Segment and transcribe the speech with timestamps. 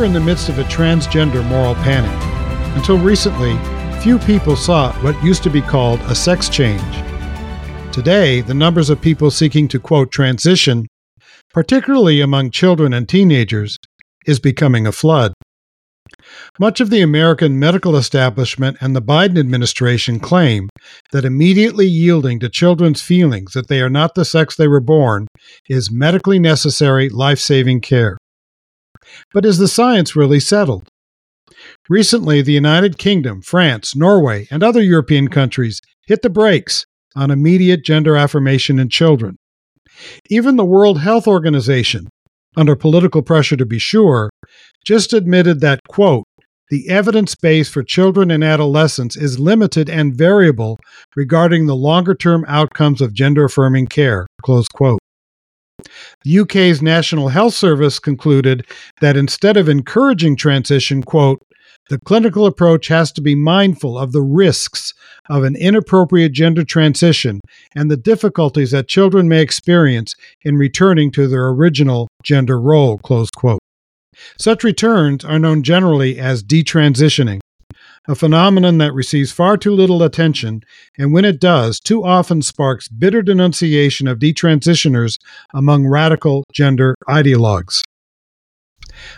[0.00, 2.10] We're in the midst of a transgender moral panic.
[2.74, 3.58] Until recently,
[4.00, 6.80] few people sought what used to be called a sex change.
[7.92, 10.86] Today, the numbers of people seeking to, quote, transition,
[11.52, 13.76] particularly among children and teenagers,
[14.24, 15.34] is becoming a flood.
[16.58, 20.70] Much of the American medical establishment and the Biden administration claim
[21.12, 25.26] that immediately yielding to children's feelings that they are not the sex they were born
[25.68, 28.16] is medically necessary life saving care.
[29.32, 30.88] But is the science really settled?
[31.88, 37.84] Recently, the United Kingdom, France, Norway, and other European countries hit the brakes on immediate
[37.84, 39.36] gender affirmation in children.
[40.28, 42.08] Even the World Health Organization,
[42.56, 44.30] under political pressure to be sure,
[44.84, 46.24] just admitted that, quote,
[46.70, 50.78] the evidence base for children and adolescents is limited and variable
[51.16, 54.99] regarding the longer term outcomes of gender affirming care, close quote.
[56.24, 58.66] The UK's National Health Service concluded
[59.00, 61.42] that instead of encouraging transition, quote,
[61.88, 64.94] the clinical approach has to be mindful of the risks
[65.28, 67.40] of an inappropriate gender transition
[67.74, 73.30] and the difficulties that children may experience in returning to their original gender role, close
[73.30, 73.58] quote.
[74.38, 77.40] Such returns are known generally as detransitioning
[78.08, 80.62] a phenomenon that receives far too little attention,
[80.98, 85.18] and when it does, too often sparks bitter denunciation of detransitioners
[85.54, 87.82] among radical gender ideologues.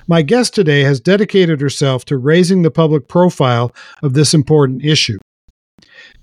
[0.07, 3.73] My guest today has dedicated herself to raising the public profile
[4.03, 5.19] of this important issue.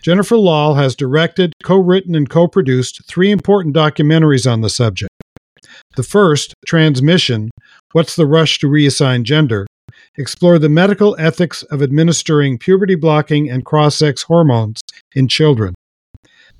[0.01, 5.11] Jennifer Lahl has directed, co written, and co produced three important documentaries on the subject.
[5.95, 7.49] The first, Transmission
[7.91, 9.65] What's the Rush to Reassign Gender,
[10.19, 14.81] explore the medical ethics of administering puberty blocking and cross sex hormones
[15.15, 15.73] in children.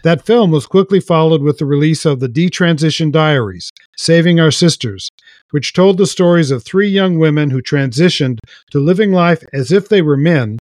[0.06, 5.10] That film was quickly followed with the release of the Detransition Diaries, Saving Our Sisters,
[5.52, 8.38] which told the stories of three young women who transitioned
[8.72, 10.58] to living life as if they were men,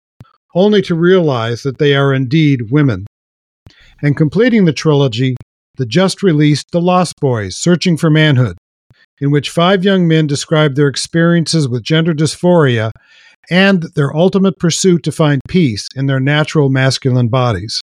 [0.55, 3.06] only to realize that they are indeed women.
[4.00, 5.34] And completing the trilogy,
[5.78, 8.56] the just released The Lost Boys Searching for Manhood,
[9.20, 12.91] in which five young men describe their experiences with gender dysphoria
[13.50, 17.80] and their ultimate pursuit to find peace in their natural masculine bodies.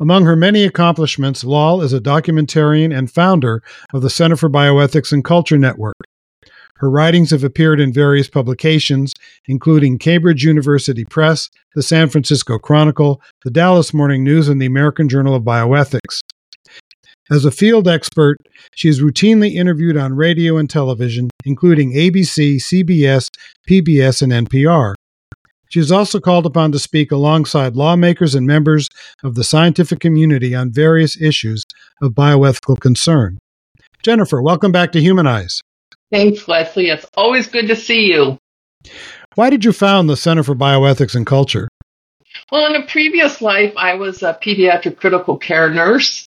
[0.00, 3.62] Among her many accomplishments, Lahl is a documentarian and founder
[3.92, 5.94] of the Center for Bioethics and Culture Network.
[6.76, 9.12] Her writings have appeared in various publications,
[9.46, 15.08] including Cambridge University Press, the San Francisco Chronicle, the Dallas Morning News, and the American
[15.08, 16.20] Journal of Bioethics.
[17.30, 18.38] As a field expert,
[18.74, 23.28] she is routinely interviewed on radio and television, including ABC, CBS,
[23.68, 24.94] PBS, and NPR.
[25.68, 28.88] She is also called upon to speak alongside lawmakers and members
[29.22, 31.64] of the scientific community on various issues
[32.00, 33.38] of bioethical concern.
[34.02, 35.60] Jennifer, welcome back to Humanize.
[36.10, 36.88] Thanks, Wesley.
[36.88, 38.38] It's always good to see you.
[39.34, 41.68] Why did you found the Center for Bioethics and Culture?
[42.50, 46.27] Well, in a previous life, I was a pediatric critical care nurse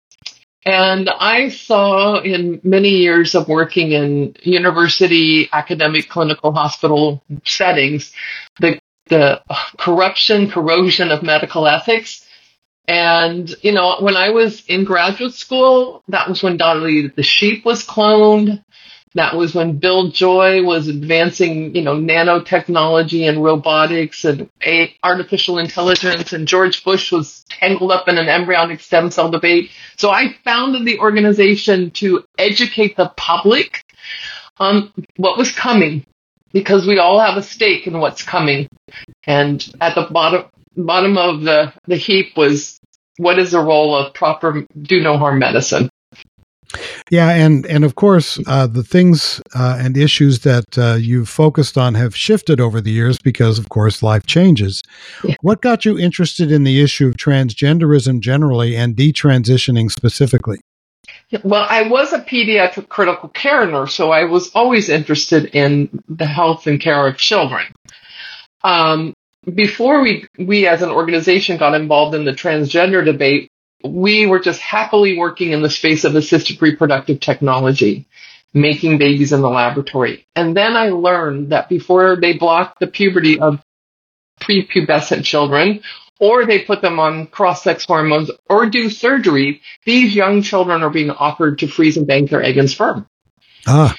[0.65, 8.13] and I saw in many years of working in university academic clinical hospital settings
[8.59, 9.41] the, the
[9.77, 12.25] corruption, corrosion of medical ethics.
[12.87, 17.65] And, you know, when I was in graduate school, that was when Dolly the sheep
[17.65, 18.63] was cloned.
[19.13, 24.49] That was when Bill Joy was advancing, you know, nanotechnology and robotics and
[25.03, 29.71] artificial intelligence, and George Bush was tangled up in an embryonic stem cell debate.
[29.95, 33.83] So I founded the organization to educate the public
[34.59, 36.05] on what was coming,
[36.51, 38.67] because we all have a stake in what's coming.
[39.25, 40.45] And at the bottom
[40.75, 42.79] bottom of the, the heap was
[43.17, 45.89] what is the role of proper do no harm medicine?
[47.09, 51.77] Yeah, and and of course, uh, the things uh, and issues that uh, you've focused
[51.77, 54.83] on have shifted over the years because, of course, life changes.
[55.23, 55.35] Yeah.
[55.41, 60.57] What got you interested in the issue of transgenderism generally and detransitioning specifically?
[61.43, 66.25] Well, I was a pediatric critical care nurse, so I was always interested in the
[66.25, 67.65] health and care of children.
[68.63, 69.13] Um,
[69.53, 73.46] before we we as an organization got involved in the transgender debate,
[73.83, 78.07] we were just happily working in the space of assisted reproductive technology,
[78.53, 80.25] making babies in the laboratory.
[80.35, 83.61] And then I learned that before they block the puberty of
[84.41, 85.81] prepubescent children,
[86.19, 91.11] or they put them on cross-sex hormones, or do surgery, these young children are being
[91.11, 93.07] offered to freeze and bank their egg and sperm.
[93.67, 93.95] Ah.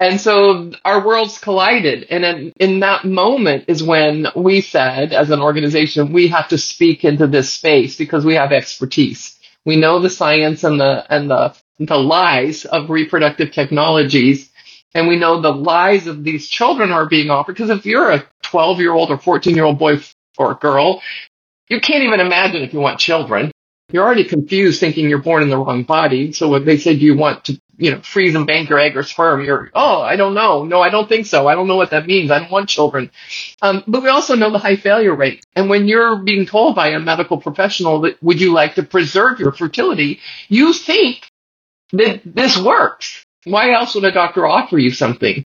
[0.00, 2.06] And so our worlds collided.
[2.10, 6.58] And in, in, that moment is when we said, as an organization, we have to
[6.58, 9.38] speak into this space because we have expertise.
[9.64, 14.50] We know the science and the, and the, the lies of reproductive technologies.
[14.94, 17.54] And we know the lies of these children are being offered.
[17.54, 20.00] Because if you're a 12 year old or 14 year old boy
[20.38, 21.02] or girl,
[21.68, 23.52] you can't even imagine if you want children.
[23.90, 26.32] You're already confused thinking you're born in the wrong body.
[26.32, 29.02] So when they said you want to you know, freeze and bank your egg or
[29.02, 29.44] sperm.
[29.44, 30.64] You're, oh, I don't know.
[30.64, 31.48] No, I don't think so.
[31.48, 32.30] I don't know what that means.
[32.30, 33.10] I don't want children.
[33.60, 35.44] Um, but we also know the high failure rate.
[35.56, 39.40] And when you're being told by a medical professional that would you like to preserve
[39.40, 41.28] your fertility, you think
[41.92, 43.24] that this works.
[43.44, 45.44] Why else would a doctor offer you something?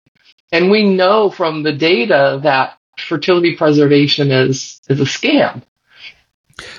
[0.52, 5.64] And we know from the data that fertility preservation is, is a scam.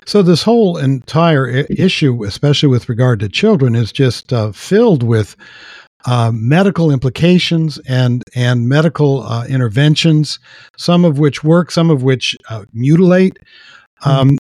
[0.04, 5.02] So this whole entire I- issue, especially with regard to children, is just uh, filled
[5.02, 5.36] with
[6.06, 10.38] uh, medical implications and and medical uh, interventions,
[10.76, 13.38] some of which work, some of which uh, mutilate.
[14.02, 14.10] Mm-hmm.
[14.10, 14.38] Um,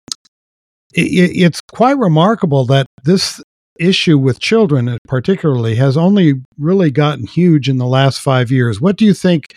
[0.92, 3.42] it, it's quite remarkable that this
[3.80, 8.80] issue with children, particularly, has only really gotten huge in the last five years.
[8.80, 9.54] What do you think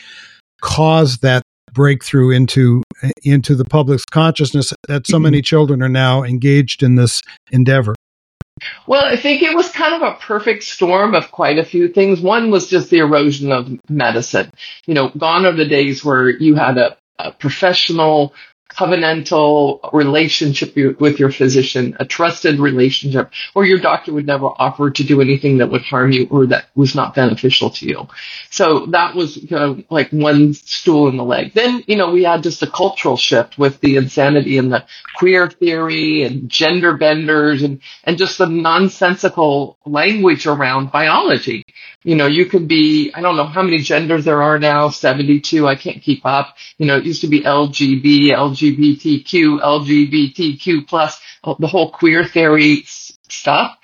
[0.62, 2.82] caused that breakthrough into
[3.24, 5.44] into the public's consciousness that so many mm-hmm.
[5.44, 7.22] children are now engaged in this
[7.52, 7.96] endeavor?
[8.88, 12.22] Well, I think it was kind of a perfect storm of quite a few things.
[12.22, 14.52] One was just the erosion of medicine.
[14.86, 18.34] You know, gone are the days where you had a, a professional
[18.70, 25.04] covenantal relationship with your physician, a trusted relationship where your doctor would never offer to
[25.04, 28.08] do anything that would harm you or that was not beneficial to you.
[28.50, 31.54] So that was you know, like one stool in the leg.
[31.54, 34.86] Then, you know, we had just a cultural shift with the insanity and the
[35.16, 41.64] queer theory and gender benders and, and just the nonsensical language around biology
[42.08, 45.68] you know, you could be, I don't know how many genders there are now, 72,
[45.68, 46.56] I can't keep up.
[46.78, 51.20] You know, it used to be LGB, LGBTQ, LGBTQ plus,
[51.60, 53.78] the whole queer theory stuff.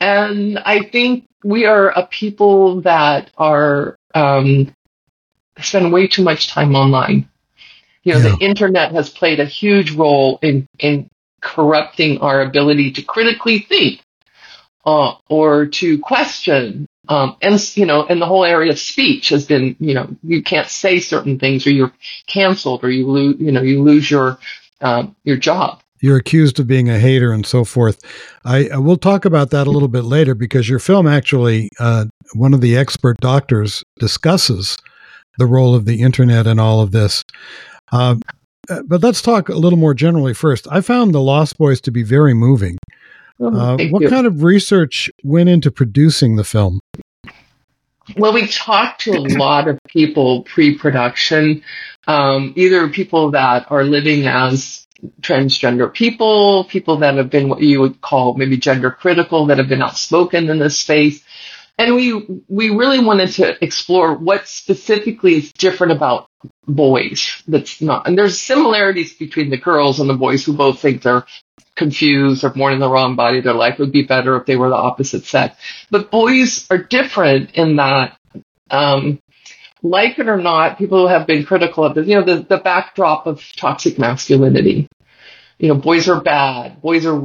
[0.00, 4.74] And I think we are a people that are, um,
[5.60, 7.28] spend way too much time online.
[8.02, 8.36] You know, yeah.
[8.36, 11.08] the internet has played a huge role in, in
[11.40, 14.00] corrupting our ability to critically think
[14.84, 19.46] uh, or to question um, and, you know, and the whole area of speech has
[19.46, 21.92] been, you know, you can't say certain things or you're
[22.26, 24.38] canceled or you lose, you know, you lose your,
[24.80, 25.82] um, your job.
[26.00, 28.00] You're accused of being a hater and so forth.
[28.44, 32.06] I, I will talk about that a little bit later because your film actually, uh,
[32.34, 34.76] one of the expert doctors discusses
[35.38, 37.22] the role of the internet and all of this.
[37.92, 38.16] Uh,
[38.86, 40.66] but let's talk a little more generally first.
[40.70, 42.78] I found The Lost Boys to be very moving.
[43.38, 44.08] Oh, uh, what you.
[44.08, 46.80] kind of research went into producing the film?
[48.14, 51.62] Well, we talked to a lot of people pre-production,
[52.06, 54.86] um, either people that are living as
[55.20, 59.68] transgender people, people that have been what you would call maybe gender critical, that have
[59.68, 61.22] been outspoken in this space.
[61.78, 66.28] And we, we really wanted to explore what specifically is different about
[66.66, 71.02] boys that's not, and there's similarities between the girls and the boys who both think
[71.02, 71.26] they're
[71.76, 73.40] confused or born in the wrong body.
[73.40, 75.56] Their life would be better if they were the opposite sex.
[75.90, 78.18] But boys are different in that,
[78.70, 79.20] um,
[79.82, 83.26] like it or not, people have been critical of this, you know, the, the backdrop
[83.26, 84.88] of toxic masculinity.
[85.58, 86.82] You know, boys are bad.
[86.82, 87.18] Boys are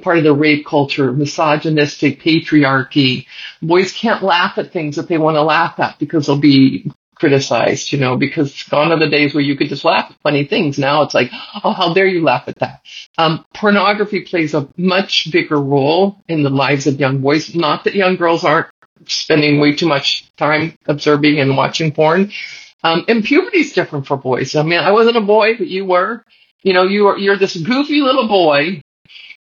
[0.00, 3.26] part of the rape culture, misogynistic patriarchy.
[3.60, 7.92] Boys can't laugh at things that they want to laugh at because they'll be criticized,
[7.92, 10.78] you know, because gone are the days where you could just laugh at funny things.
[10.78, 11.30] Now it's like,
[11.62, 12.82] oh, how dare you laugh at that?
[13.18, 17.54] Um, pornography plays a much bigger role in the lives of young boys.
[17.54, 18.68] Not that young girls aren't
[19.06, 22.32] spending way too much time observing and watching porn.
[22.82, 24.54] Um, and puberty is different for boys.
[24.54, 26.24] I mean, I wasn't a boy, but you were.
[26.62, 28.80] You know, you are, you're this goofy little boy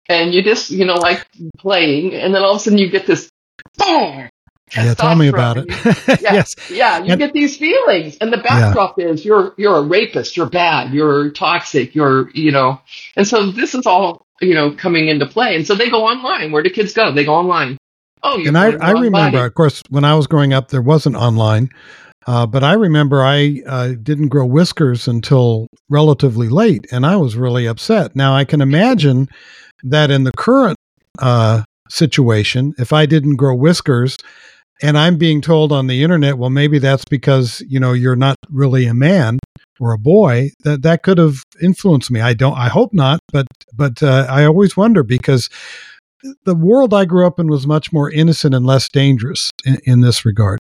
[0.10, 1.26] and you just, you know, like
[1.58, 3.30] playing, and then all of a sudden you get this
[3.78, 4.30] boom.
[4.76, 5.68] Yeah, tell me about it.
[6.22, 6.56] yeah, yes.
[6.70, 8.18] Yeah, you And- get these feelings.
[8.20, 12.82] And the backdrop is you're you're a rapist, you're bad, you're toxic, you're you know
[13.16, 15.56] and so this is all, you know, coming into play.
[15.56, 16.52] And so they go online.
[16.52, 17.12] Where do kids go?
[17.12, 17.78] They go online.
[18.24, 19.48] Oh, you're and I, I remember, body.
[19.48, 21.70] of course, when I was growing up, there wasn't online,
[22.26, 27.36] uh, but I remember I uh, didn't grow whiskers until relatively late, and I was
[27.36, 28.16] really upset.
[28.16, 29.30] Now I can imagine
[29.84, 30.78] that in the current
[31.20, 34.18] uh, situation, if I didn't grow whiskers,
[34.82, 38.38] and I'm being told on the internet, well, maybe that's because you know you're not
[38.50, 39.40] really a man
[39.80, 40.52] or a boy.
[40.64, 42.22] That that could have influenced me.
[42.22, 42.58] I don't.
[42.58, 45.50] I hope not, but but uh, I always wonder because
[46.46, 50.02] the world I grew up in was much more innocent and less dangerous in, in
[50.02, 50.60] this regard.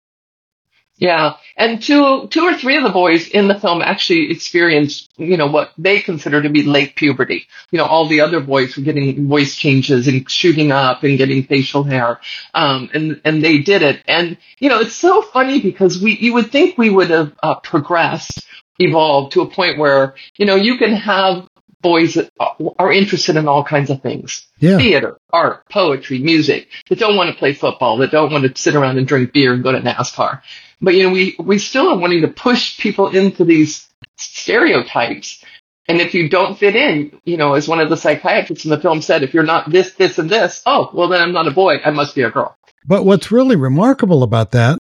[0.98, 5.36] Yeah, and two, two or three of the boys in the film actually experienced, you
[5.36, 7.48] know, what they consider to be late puberty.
[7.72, 11.44] You know, all the other boys were getting voice changes and shooting up and getting
[11.44, 12.22] facial hair,
[12.54, 14.04] um, and and they did it.
[14.08, 17.56] And you know, it's so funny because we, you would think we would have uh,
[17.56, 18.46] progressed,
[18.80, 21.46] evolved to a point where you know you can have
[21.86, 22.32] boys that
[22.80, 27.30] are interested in all kinds of things Yeah, theater, art, poetry, music, that don't want
[27.30, 29.80] to play football, that don't want to sit around and drink beer and go to
[29.80, 30.42] NASCAR.
[30.82, 33.88] But you know, we, we still are wanting to push people into these
[34.18, 35.44] stereotypes.
[35.88, 38.82] And if you don't fit in, you know, as one of the psychiatrists in the
[38.82, 41.52] film said, if you're not this, this, and this, oh, well then I'm not a
[41.52, 42.58] boy, I must be a girl.
[42.88, 44.80] but what's really remarkable about that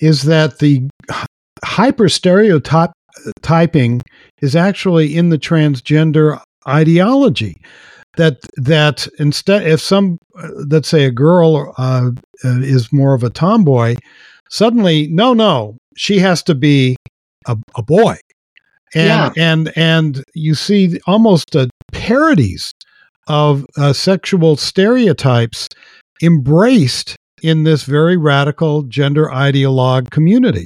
[0.00, 0.88] is that the
[1.64, 2.90] hyper stereotype
[3.42, 4.02] typing
[4.40, 7.56] is actually in the transgender ideology.
[8.16, 10.18] That that instead, if some,
[10.70, 12.10] let's say, a girl uh,
[12.44, 13.96] uh, is more of a tomboy,
[14.50, 16.96] suddenly, no, no, she has to be
[17.46, 18.16] a, a boy,
[18.94, 19.32] and Yeah.
[19.36, 22.72] and and you see almost uh, parodies
[23.26, 25.68] of uh, sexual stereotypes
[26.22, 30.64] embraced in this very radical gender ideologue community.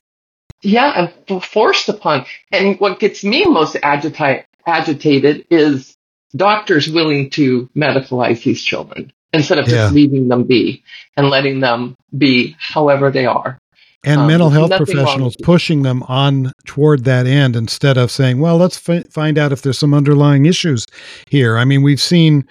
[0.63, 2.27] Yeah, and f- forced upon.
[2.53, 5.95] And what gets me most agita- agitated is
[6.37, 9.75] doctors willing to medicalize these children instead of Yeah.
[9.75, 10.83] just leaving them be
[11.17, 13.59] and letting them be however they are.
[14.05, 18.57] and Um, mental health professionals pushing them on toward that end instead of saying, well,
[18.57, 20.87] let's fi- find out if there's some underlying issues
[21.29, 21.59] here.
[21.59, 22.45] I mean, we've seen,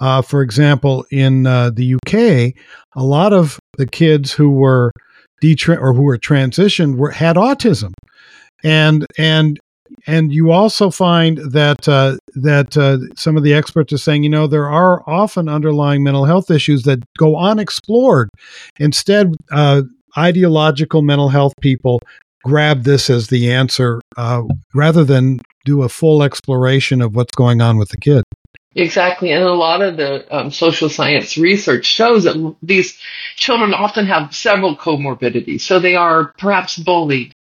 [0.00, 2.54] uh, for example, in uh, the UK,
[2.94, 4.92] a lot of the kids who were
[5.42, 7.92] detra- or who were transitioned were had autism,
[8.62, 9.58] and and
[10.06, 14.30] and you also find that uh, that uh, some of the experts are saying, you
[14.30, 18.28] know, there are often underlying mental health issues that go unexplored.
[18.78, 19.82] Instead, uh,
[20.16, 22.00] ideological mental health people
[22.44, 24.42] grab this as the answer uh,
[24.74, 28.24] rather than do a full exploration of what's going on with the kid.
[28.74, 29.32] Exactly.
[29.32, 32.98] And a lot of the um, social science research shows that these
[33.36, 35.60] children often have several comorbidities.
[35.60, 37.34] So they are perhaps bullied.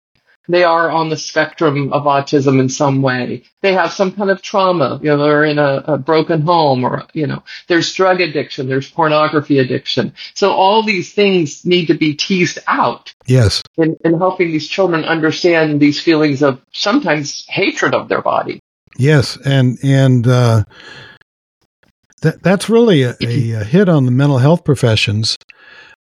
[0.50, 3.44] They are on the spectrum of autism in some way.
[3.62, 5.00] They have some kind of trauma.
[5.02, 8.90] You know, they're in a, a broken home or, you know, there's drug addiction, there's
[8.90, 10.14] pornography addiction.
[10.34, 13.62] So all these things need to be teased out Yes.
[13.78, 18.60] in, in helping these children understand these feelings of sometimes hatred of their body.
[18.98, 20.66] Yes, and and uh,
[22.22, 25.38] that that's really a, a, a hit on the mental health professions.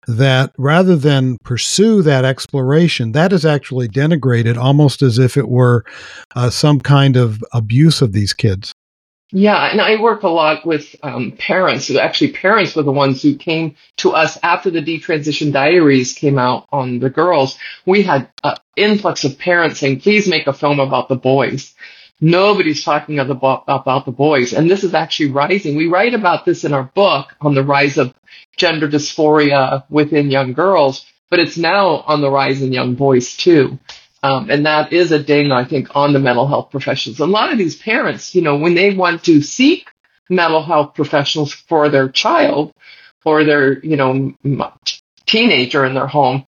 [0.06, 5.84] That rather than pursue that exploration, that is actually denigrated, almost as if it were
[6.34, 8.72] uh, some kind of abuse of these kids.
[9.32, 11.86] Yeah, and I work a lot with um, parents.
[11.86, 16.38] who Actually, parents were the ones who came to us after the detransition diaries came
[16.38, 17.56] out on the girls.
[17.86, 21.74] We had an influx of parents saying, "Please make a film about the boys."
[22.20, 25.76] Nobody's talking about the boys, and this is actually rising.
[25.76, 28.14] We write about this in our book on the rise of
[28.56, 33.78] gender dysphoria within young girls, but it's now on the rise in young boys too.
[34.22, 37.20] Um, and that is a ding, I think, on the mental health professionals.
[37.20, 39.88] A lot of these parents, you know, when they want to seek
[40.28, 42.74] mental health professionals for their child
[43.24, 44.34] or their, you know,
[45.24, 46.44] teenager in their home,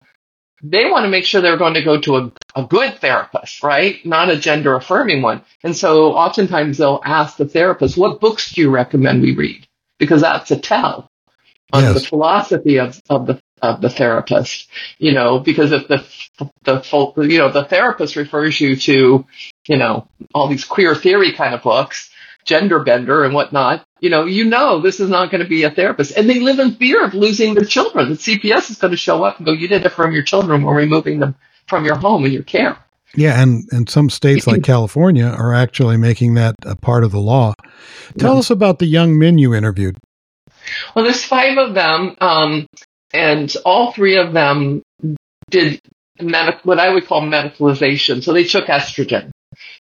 [0.63, 4.05] they want to make sure they're going to go to a, a good therapist, right?
[4.07, 5.43] Not a gender affirming one.
[5.65, 9.67] And so oftentimes they'll ask the therapist, what books do you recommend we read?
[9.99, 11.11] Because that's a tell
[11.73, 11.95] on Yes.
[11.95, 16.05] the philosophy of, of the of the therapist, you know, because if the
[16.65, 16.83] the
[17.29, 19.25] you know the therapist refers you to,
[19.69, 22.11] you know, all these queer theory kind of books,
[22.45, 25.71] gender bender and whatnot, you know, you know this is not going to be a
[25.71, 28.11] therapist, and they live in fear of losing their children.
[28.11, 30.63] The CPS is going to show up and go, "You did it from your children.
[30.65, 31.37] We're removing them
[31.69, 32.77] from your home and your care."
[33.15, 37.21] Yeah, and and some states like California are actually making that a part of the
[37.21, 37.55] law.
[38.19, 38.41] Tell Yeah.
[38.41, 39.97] us about the young men you interviewed.
[40.95, 42.67] Well, there's five of them, um,
[43.15, 44.83] and all three of them
[45.51, 45.81] did
[46.65, 48.23] what I would call medicalization.
[48.23, 49.32] So they took estrogen.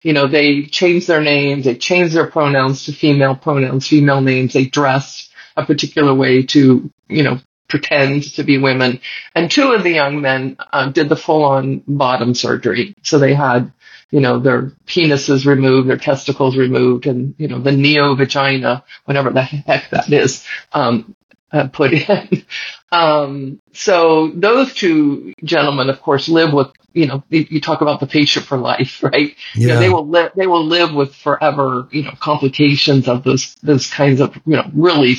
[0.01, 4.53] You know, they changed their names, they changed their pronouns to female pronouns, female names,
[4.53, 8.99] they dressed a particular way to, you know, pretend to be women.
[9.35, 12.95] And two of the young men uh, did the full on bottom surgery.
[13.03, 13.71] So they had,
[14.09, 19.29] you know, their penises removed, their testicles removed, and, you know, the neo vagina, whatever
[19.29, 21.15] the heck that is, um,
[21.51, 22.45] uh, put in.
[22.91, 28.07] um, so those two gentlemen, of course, live with, you know, you talk about the
[28.07, 29.35] patient for life, right?
[29.55, 29.61] Yeah.
[29.61, 33.55] You know, they will live, they will live with forever, you know, complications of those,
[33.61, 35.15] those kinds of, you know, really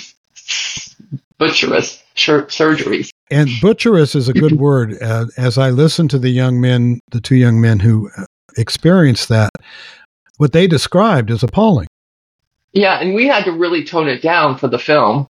[1.39, 3.11] butcherous surgeries.
[3.31, 5.01] And butcherous is a good word.
[5.01, 8.25] Uh, as I listen to the young men, the two young men who uh,
[8.57, 9.51] experienced that,
[10.39, 11.87] what they described is appalling.
[12.73, 15.27] Yeah, and we had to really tone it down for the film.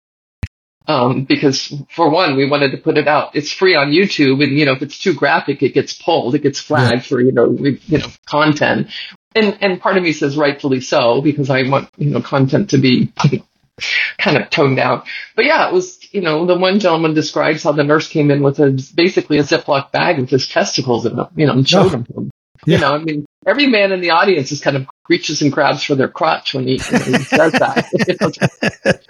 [0.86, 3.36] Um, because for one, we wanted to put it out.
[3.36, 6.34] It's free on YouTube, and you know, if it's too graphic, it gets pulled.
[6.34, 7.00] It gets flagged yeah.
[7.00, 8.88] for you know, you know, content.
[9.34, 12.78] And and part of me says rightfully so because I want you know content to
[12.78, 13.12] be
[14.18, 15.02] kind of toned down.
[15.36, 18.42] But yeah, it was, you know, the one gentleman describes how the nurse came in
[18.42, 21.90] with a, basically a Ziploc bag with his testicles in them, you know, and showed
[21.90, 22.29] them.
[22.66, 22.74] Yeah.
[22.76, 25.82] You know, I mean, every man in the audience is kind of reaches and grabs
[25.82, 27.86] for their crotch when he, when he says that.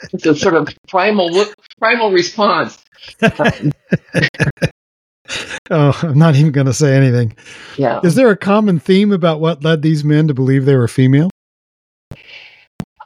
[0.13, 1.45] it's a sort of primal,
[1.79, 2.79] primal response.
[5.71, 7.37] oh, I'm not even going to say anything.
[7.77, 8.01] Yeah.
[8.05, 11.31] Is there a common theme about what led these men to believe they were female?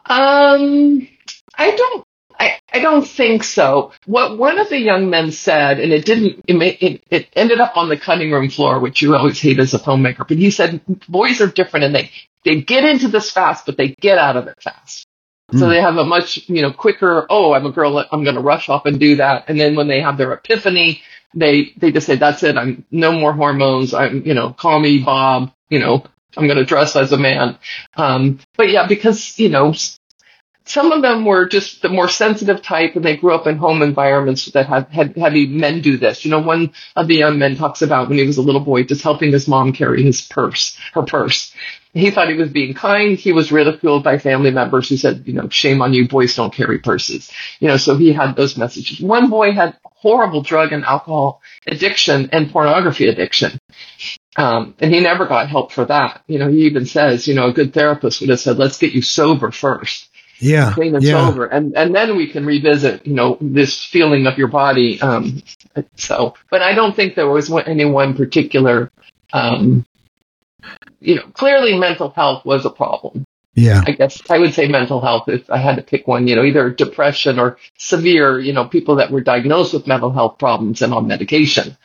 [0.07, 1.09] Um,
[1.57, 2.04] I don't.
[2.39, 3.93] I, I don't think so.
[4.07, 7.77] What one of the young men said, and it didn't, it, it, it ended up
[7.77, 10.81] on the cutting room floor, which you always hate as a filmmaker, but he said
[11.09, 12.11] boys are different and they,
[12.45, 15.07] they get into this fast, but they get out of it fast.
[15.53, 15.59] Mm.
[15.61, 15.71] So hmm.
[15.71, 18.69] they have a much, you know, quicker, oh, I'm a girl, I'm going to rush
[18.69, 19.45] off and do that.
[19.49, 21.03] And then when they have their epiphany,
[21.35, 22.57] they, they just say, that's it.
[22.57, 23.93] I'm no more hormones.
[23.93, 26.05] I'm, you know, call me Bob, you know,
[26.37, 27.59] I'm going to dress as a man.
[27.97, 29.75] Um, but yeah, because, you know,
[30.67, 33.83] some of them were just the more sensitive type and they grew up in home
[33.83, 36.25] environments that had, had heavy men do this.
[36.25, 38.85] You know, one of the young men talks about when he was a little boy
[38.85, 41.55] just helping his mom carry his purse, her purse.
[41.93, 43.19] He thought he was being kind.
[43.19, 46.53] He was ridiculed by family members who said, you know, shame on you, boys don't
[46.53, 47.31] carry purses.
[47.61, 49.01] You know, so he had those messages.
[49.01, 53.59] One boy had horrible drug and alcohol addiction and pornography addiction.
[54.37, 56.23] Um, and he never got help for that.
[56.27, 58.93] You know, he even says, you know, a good therapist would have said, let's get
[58.93, 61.29] you sober first yeah, clean and yeah.
[61.29, 65.01] sober, and and then we can revisit, you know, this feeling of your body.
[65.01, 65.43] Um,
[65.97, 68.91] so, but I don't think there was any one particular,
[69.33, 69.87] um,
[71.01, 73.25] you know, clearly mental health was a problem.
[73.55, 73.83] Yeah.
[73.87, 76.43] I guess I would say mental health if I had to pick one, you know,
[76.43, 80.93] either depression or severe, you know, people that were diagnosed with mental health problems and
[80.93, 81.77] on medication.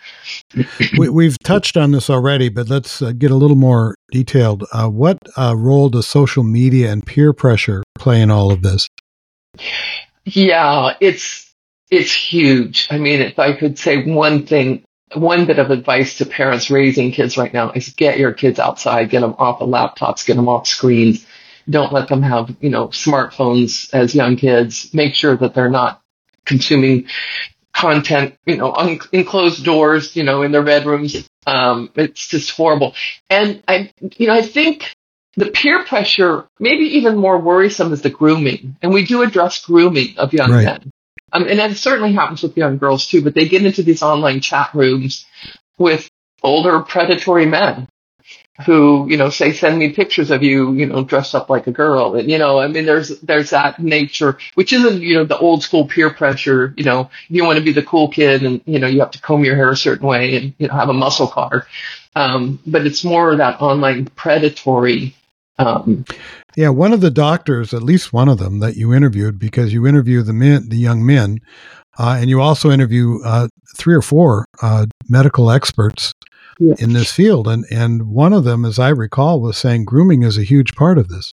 [0.97, 4.63] we, have touched on this already, but let's uh, get a little more detailed.
[4.71, 8.89] Uh, what uh, role does social media and peer pressure play in all of this?
[10.25, 11.53] Yeah, it's
[11.91, 12.87] it's huge.
[12.89, 17.11] I mean, if I could say one thing, one bit of advice to parents raising
[17.11, 20.47] kids right now is get your kids outside, get them off of laptops, get them
[20.47, 21.25] off screens
[21.69, 24.93] don't let them have, you know, smartphones as young kids.
[24.93, 26.01] Make sure that they're not
[26.45, 27.07] consuming
[27.73, 31.29] content, you know, un- in closed doors, you know, in their bedrooms.
[31.45, 32.95] Um, it's just horrible.
[33.29, 34.93] And I, you know, I think
[35.35, 38.75] the peer pressure, maybe even more worrisome is the grooming.
[38.81, 40.65] And we do address grooming of young right.
[40.65, 40.91] men.
[41.31, 44.41] Um, and that certainly happens with young girls too, but they get into these online
[44.41, 45.25] chat rooms
[45.77, 46.09] with
[46.41, 47.87] older predatory men
[48.65, 51.71] who, you know, say, send me pictures of you, you know, dressed up like a
[51.71, 52.15] girl.
[52.15, 55.63] And, you know, I mean, there's, there's that nature, which isn't, you know, the old
[55.63, 58.87] school peer pressure, you know, you want to be the cool kid and, you know,
[58.87, 61.27] you have to comb your hair a certain way and, you know, have a muscle
[61.27, 61.67] car.
[62.15, 65.15] Um, but it's more that online predatory,
[65.57, 66.05] um,
[66.55, 69.85] yeah, one of the doctors, at least one of them that you interviewed, because you
[69.87, 71.39] interview the men, the young men,
[71.97, 76.13] uh, and you also interview uh, three or four uh, medical experts
[76.59, 77.47] in this field.
[77.47, 80.97] And, and one of them, as I recall, was saying grooming is a huge part
[80.97, 81.33] of this.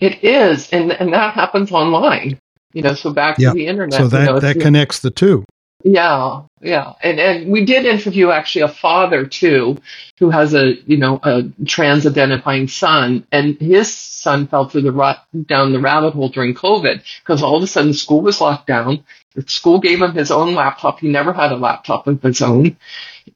[0.00, 0.70] It is.
[0.70, 2.38] And, and that happens online.
[2.72, 3.98] You know, so back to the internet.
[3.98, 5.44] So that, you know, that connects the two.
[5.84, 6.92] Yeah, yeah.
[7.02, 9.78] And and we did interview actually a father too,
[10.18, 14.92] who has a you know a trans identifying son, and his son fell through the
[14.92, 18.68] rut down the rabbit hole during COVID because all of a sudden school was locked
[18.68, 19.04] down.
[19.34, 21.00] The school gave him his own laptop.
[21.00, 22.76] He never had a laptop of his own.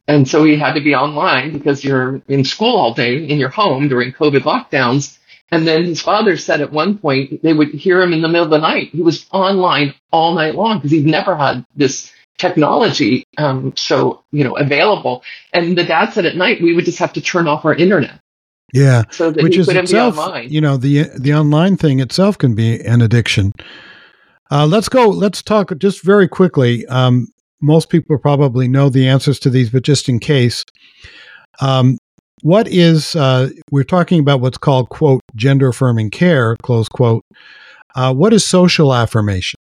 [0.08, 3.48] And so he had to be online because you're in school all day in your
[3.48, 5.18] home during COVID lockdowns.
[5.50, 8.44] And then his father said at one point they would hear him in the middle
[8.44, 8.90] of the night.
[8.90, 14.44] He was online all night long because he'd never had this technology um, so you
[14.44, 15.22] know available.
[15.52, 18.20] And the dad said at night we would just have to turn off our internet.
[18.72, 20.18] Yeah, so which is itself,
[20.50, 23.54] you know, the the online thing itself can be an addiction.
[24.50, 25.08] Uh, let's go.
[25.08, 26.84] Let's talk just very quickly.
[26.86, 27.28] Um,
[27.60, 30.64] most people probably know the answers to these, but just in case,
[31.60, 31.98] um,
[32.42, 37.24] what is uh, we're talking about what's called quote gender affirming care close quote.
[37.94, 39.58] Uh, what is social affirmation?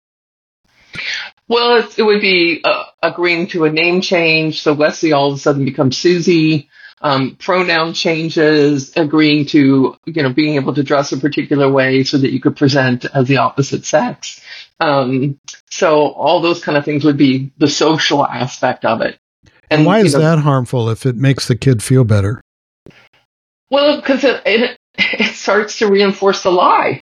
[1.48, 4.62] Well, it, would be uh, agreeing to a name change.
[4.62, 6.68] So Wesley all of a sudden becomes Susie.
[7.02, 12.16] Um, pronoun changes, agreeing to, you know, being able to dress a particular way so
[12.16, 14.40] that you could present as the opposite sex.
[14.80, 19.18] Um, so all those kind of things would be the social aspect of it.
[19.68, 22.40] And, and why is know, that harmful if it makes the kid feel better?
[23.70, 27.00] Well, because it, it, it starts to reinforce the lie.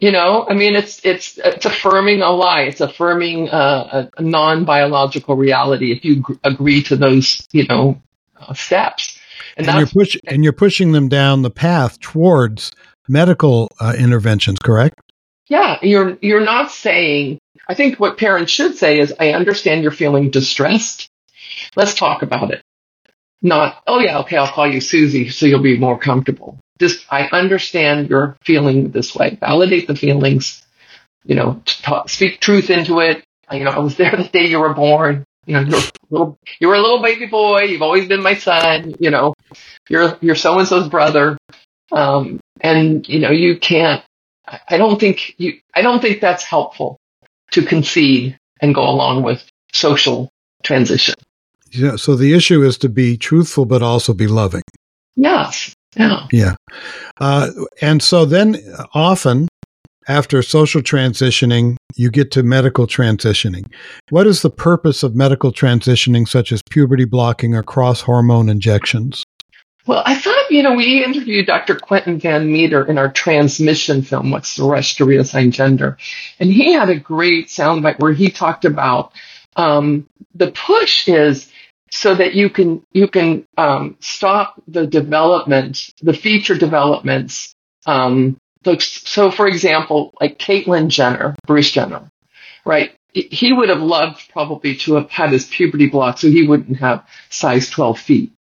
[0.00, 2.62] You know, I mean, it's it's it's affirming a lie.
[2.62, 8.00] It's affirming uh, a, a non-biological reality if you g- agree to those, you know,
[8.40, 9.18] uh, steps.
[9.58, 12.72] And, and you're push and you're pushing them down the path towards
[13.08, 14.98] medical uh, interventions, correct?
[15.50, 17.38] Yeah, you're you're not saying.
[17.68, 21.08] I think what parents should say is, "I understand you're feeling distressed.
[21.76, 22.62] Let's talk about it."
[23.42, 27.24] Not, "Oh yeah, okay, I'll call you Susie, so you'll be more comfortable." Just, I
[27.32, 29.36] understand you're feeling this way.
[29.40, 30.64] Validate the feelings.
[31.24, 33.22] You know, talk, speak truth into it.
[33.52, 35.24] You know, I was there the day you were born.
[35.46, 37.62] You know, you're a little, you were a little baby boy.
[37.62, 38.94] You've always been my son.
[39.00, 39.34] You know,
[39.88, 41.36] you're you're so and so's brother.
[41.90, 44.02] Um, and you know, you can't.
[44.68, 45.58] I don't think you.
[45.74, 46.98] I don't think that's helpful
[47.52, 50.30] to concede and go along with social
[50.62, 51.14] transition.
[51.72, 51.96] Yeah.
[51.96, 54.62] So the issue is to be truthful, but also be loving.
[55.16, 55.74] Yes.
[55.96, 56.26] Yeah.
[56.32, 56.54] Yeah.
[57.20, 58.56] Uh, and so then
[58.94, 59.48] often
[60.08, 63.72] after social transitioning, you get to medical transitioning.
[64.10, 69.22] What is the purpose of medical transitioning, such as puberty blocking or cross hormone injections?
[69.86, 71.74] Well, I thought, you know, we interviewed Dr.
[71.74, 75.96] Quentin Van Meter in our transmission film, What's the Rush to Reassign Gender?
[76.38, 79.12] And he had a great soundbite where he talked about
[79.56, 81.50] um, the push is
[81.90, 87.54] so that you can you can um, stop the development, the feature developments.
[87.86, 92.10] Um, so, so, for example, like Caitlyn Jenner, Bruce Jenner,
[92.64, 92.94] right?
[93.12, 97.04] He would have loved probably to have had his puberty blocked so he wouldn't have
[97.28, 98.32] size 12 feet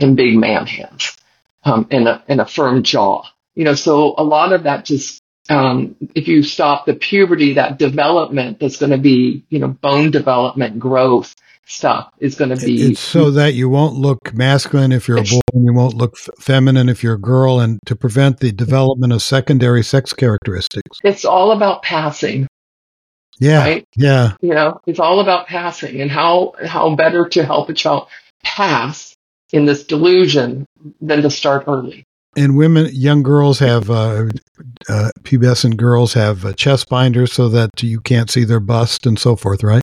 [0.00, 1.16] and big man hands
[1.64, 3.24] um, and, a, and a firm jaw.
[3.54, 7.78] You know, so a lot of that just um, if you stop the puberty, that
[7.78, 11.34] development that's going to be, you know, bone development, growth,
[11.66, 15.22] stuff is going to be it's so that you won't look masculine if you're a
[15.22, 18.52] boy and you won't look f- feminine if you're a girl and to prevent the
[18.52, 22.46] development of secondary sex characteristics it's all about passing
[23.38, 23.88] yeah right?
[23.96, 28.08] yeah you know it's all about passing and how how better to help a child
[28.42, 29.13] pass
[29.52, 30.66] in this delusion
[31.00, 32.04] than to start early
[32.36, 34.26] and women young girls have uh,
[34.88, 39.18] uh, pubescent girls have uh, chest binders so that you can't see their bust and
[39.18, 39.82] so forth right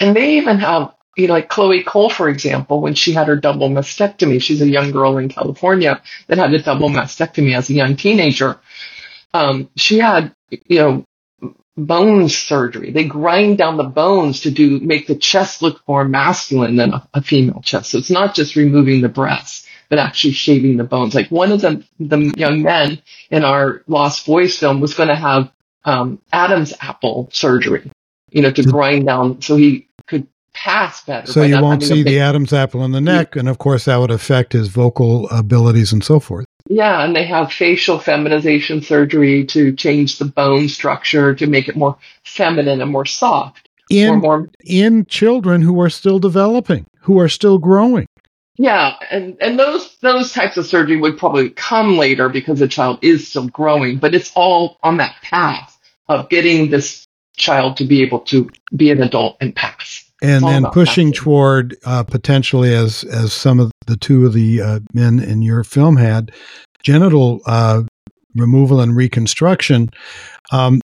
[0.00, 3.34] and they even have you know, like Chloe Cole, for example, when she had her
[3.34, 7.74] double mastectomy, she's a young girl in California that had a double mastectomy as a
[7.74, 8.56] young teenager.
[9.34, 11.04] Um, she had, you know,
[11.78, 12.90] bone surgery.
[12.90, 17.08] They grind down the bones to do, make the chest look more masculine than a,
[17.14, 17.90] a female chest.
[17.90, 21.14] So it's not just removing the breasts, but actually shaving the bones.
[21.14, 25.16] Like one of the, the young men in our Lost Boys film was going to
[25.16, 25.50] have,
[25.84, 27.90] um, Adam's apple surgery,
[28.30, 31.32] you know, to grind down so he could pass better.
[31.32, 34.10] So you won't see the Adam's apple in the neck, and of course that would
[34.10, 36.44] affect his vocal abilities and so forth.
[36.70, 41.76] Yeah, and they have facial feminization surgery to change the bone structure to make it
[41.76, 43.68] more feminine and more soft.
[43.90, 48.06] In, more, in children who are still developing, who are still growing.
[48.58, 52.98] Yeah, and, and those those types of surgery would probably come later because the child
[53.00, 58.02] is still growing, but it's all on that path of getting this child to be
[58.02, 59.87] able to be an adult and pass
[60.22, 64.80] and then pushing toward uh, potentially as as some of the two of the uh,
[64.92, 66.32] men in your film had
[66.82, 67.82] genital uh,
[68.34, 69.90] removal and reconstruction.
[70.52, 70.80] Um,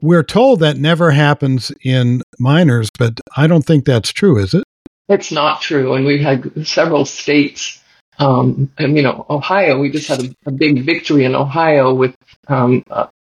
[0.00, 4.64] we're told that never happens in minors, but I don't think that's true, is it?
[5.08, 7.82] It's not true, and we've had several states.
[8.18, 12.14] Um, and you know, Ohio, we just had a, a big victory in Ohio with
[12.48, 12.84] um,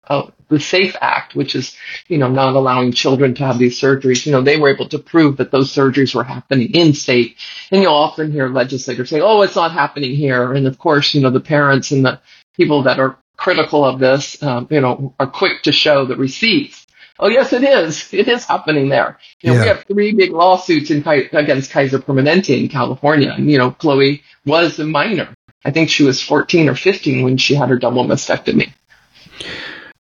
[0.08, 1.76] uh, the SAFE Act, which is,
[2.08, 4.98] you know, not allowing children to have these surgeries, you know, they were able to
[4.98, 7.36] prove that those surgeries were happening in state.
[7.70, 10.52] And you'll often hear legislators say, oh, it's not happening here.
[10.52, 12.20] And of course, you know, the parents and the
[12.56, 16.86] people that are critical of this, um, you know, are quick to show the receipts.
[17.20, 18.12] Oh yes, it is.
[18.14, 19.18] It is happening there.
[19.42, 19.62] You know, Yeah.
[19.62, 23.34] we have three big lawsuits in, against Kaiser Permanente in California.
[23.36, 25.28] And, you know, Chloe was a minor.
[25.64, 28.72] I think she was 14 or 15 when she had her double mastectomy.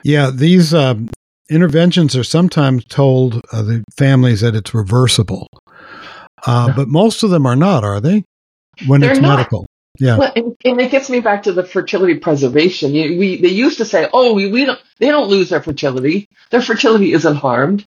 [0.03, 1.09] Yeah, these um,
[1.49, 5.47] interventions are sometimes told uh, the families that it's reversible,
[6.45, 8.23] uh, but most of them are not, are they?
[8.88, 9.38] When They're it's not.
[9.38, 9.65] medical.
[9.99, 10.17] Yeah.
[10.17, 12.93] Well, and, and it gets me back to the fertility preservation.
[12.93, 16.29] You, we they used to say, "Oh, we, we don't they don't lose their fertility.
[16.51, 17.85] Their fertility isn't harmed."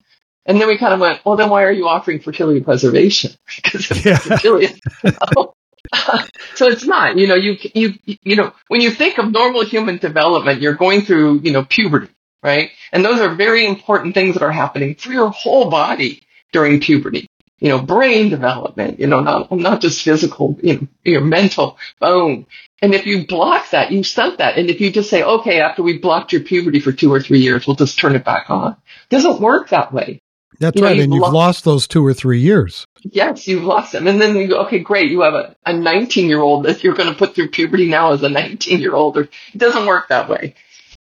[0.45, 4.05] And then we kind of went, "Well, then why are you offering fertility preservation?" because
[4.05, 4.19] Yeah.
[4.19, 4.79] fertility.
[6.55, 7.17] so it's not.
[7.17, 11.03] You know, you you you know when you think of normal human development, you're going
[11.03, 12.09] through you know puberty,
[12.43, 12.71] right?
[12.93, 17.29] And those are very important things that are happening for your whole body during puberty
[17.65, 22.47] you know, brain development, you know, not, not just physical, you know, your mental bone.
[22.83, 24.59] And if you block that, you stunt that.
[24.59, 27.41] And if you just say, okay, after we blocked your puberty for two or three
[27.41, 28.73] years, we'll just turn it back on.
[28.73, 30.21] It doesn't work that way.
[30.61, 30.97] That's You know, right.
[30.97, 32.87] you've and you've lo- lost those two or three years.
[33.03, 34.07] Yes, you've lost them.
[34.07, 35.11] And then you go, okay, great.
[35.11, 38.13] You have a, a 19 year old that you're going to put through puberty now
[38.13, 39.17] as a 19 year old.
[39.19, 40.55] It doesn't work that way.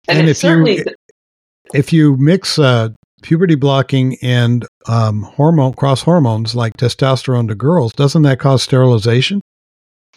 [0.07, 0.83] And, And if you- certainly,
[1.73, 2.89] If you mix uh,
[3.21, 9.41] puberty blocking and um, hormone cross hormones like testosterone to girls, doesn't that cause sterilization?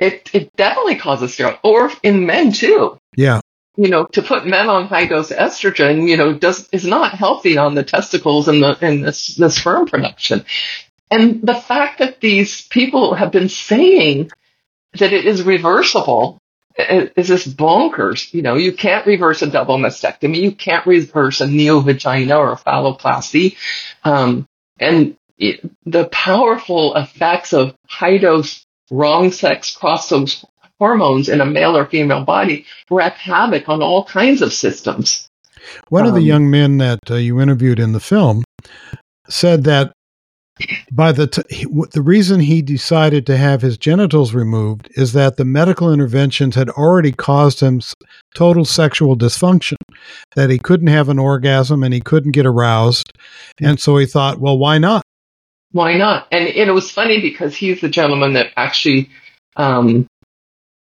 [0.00, 2.96] it, it definitely causes steroid or in men too.
[3.16, 3.40] Yeah.
[3.76, 7.56] You know, to put men on high dose estrogen, you know, does is not healthy
[7.56, 10.44] on the testicles and the and this the sperm production.
[11.10, 14.30] And the fact that these people have been saying
[14.94, 16.38] that it is reversible
[16.76, 18.32] is just bonkers.
[18.32, 22.56] You know, you can't reverse a double mastectomy, you can't reverse a neovagina or a
[22.56, 23.56] phalloplasty,
[24.04, 24.46] um,
[24.78, 30.08] and it, the powerful effects of high dose wrong sex cross
[30.82, 35.28] hormones in a male or female body wreak havoc on all kinds of systems.
[35.90, 38.42] One of the Um, young men that uh, you interviewed in the film
[39.28, 39.92] said that
[40.92, 45.12] by the t- he, w- the reason he decided to have his genitals removed is
[45.12, 47.94] that the medical interventions had already caused him s-
[48.34, 49.76] total sexual dysfunction,
[50.34, 53.08] that he couldn't have an orgasm and he couldn't get aroused,
[53.60, 55.02] and so he thought, well, why not?
[55.70, 56.26] Why not?
[56.32, 59.08] And, and it was funny because he's the gentleman that actually
[59.56, 60.06] um,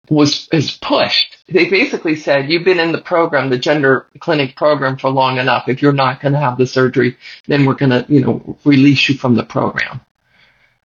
[0.09, 1.37] was is pushed.
[1.47, 5.67] They basically said, "You've been in the program, the gender clinic program, for long enough.
[5.67, 9.07] If you're not going to have the surgery, then we're going to, you know, release
[9.09, 10.01] you from the program."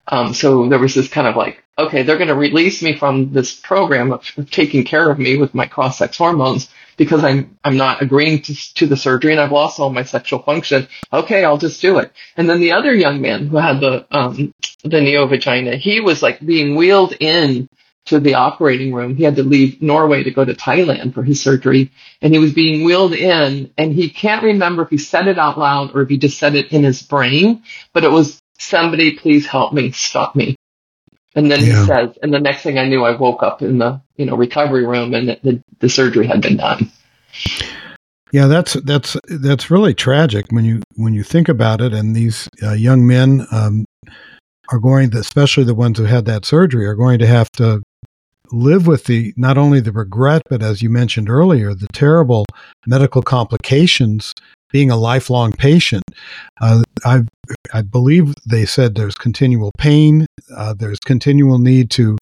[0.07, 3.33] Um, so there was this kind of like, okay, they're going to release me from
[3.33, 7.77] this program of, of taking care of me with my cross-sex hormones because I'm I'm
[7.77, 10.87] not agreeing to, to the surgery and I've lost all my sexual function.
[11.13, 12.11] Okay, I'll just do it.
[12.35, 14.53] And then the other young man who had the um,
[14.83, 17.69] the neovagina, he was like being wheeled in
[18.07, 19.15] to the operating room.
[19.15, 21.91] He had to leave Norway to go to Thailand for his surgery,
[22.21, 25.57] and he was being wheeled in, and he can't remember if he said it out
[25.57, 29.45] loud or if he just said it in his brain, but it was somebody please
[29.45, 30.55] help me, stop me.
[31.35, 31.81] And then Yeah.
[31.81, 34.35] he says, and the next thing I knew, I woke up in the you know
[34.35, 36.91] recovery room, and the, the, surgery had been done.
[38.31, 41.93] Yeah, that's that's that's really tragic when you when you think about it.
[41.93, 43.85] And these uh, young men um,
[44.69, 47.83] are going, to, especially the ones who had that surgery, are going to have to
[48.51, 52.45] live with the not only the regret, but as you mentioned earlier, the terrible
[52.85, 54.33] medical complications.
[54.69, 56.03] Being a lifelong patient,
[56.59, 57.21] uh, I
[57.73, 62.17] I believe they said there's continual pain, uh, there's continual need to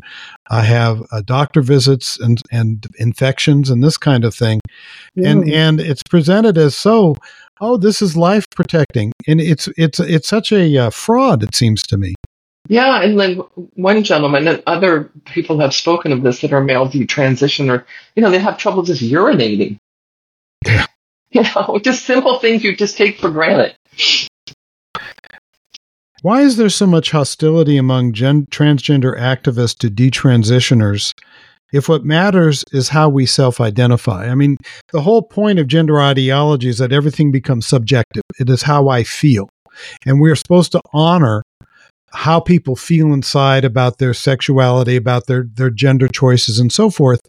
[0.52, 4.62] uh, have uh, doctor visits and and infections and this kind of thing.
[5.18, 7.16] And and it's presented as so
[7.62, 11.82] oh this is life protecting and it's it's it's such a uh, fraud it seems
[11.84, 12.14] to me
[12.67, 13.38] Yeah, and then
[13.75, 18.21] one gentleman and other people have spoken of this that are male detransition or you
[18.23, 19.78] know, they have trouble just urinating.
[20.65, 20.86] Yeah.
[21.32, 23.75] You know, just simple things you just take for granted.
[26.21, 31.12] why is there so much hostility among gen- transgender activists to detransitioners
[31.73, 34.56] if what matters is how we self-identify i mean
[34.93, 39.04] the whole point of gender ideology is that everything becomes subjective it is how i
[39.04, 39.49] feel
[40.06, 41.43] and we're supposed to honor
[42.12, 47.22] how people feel inside about their sexuality, about their their gender choices, and so forth.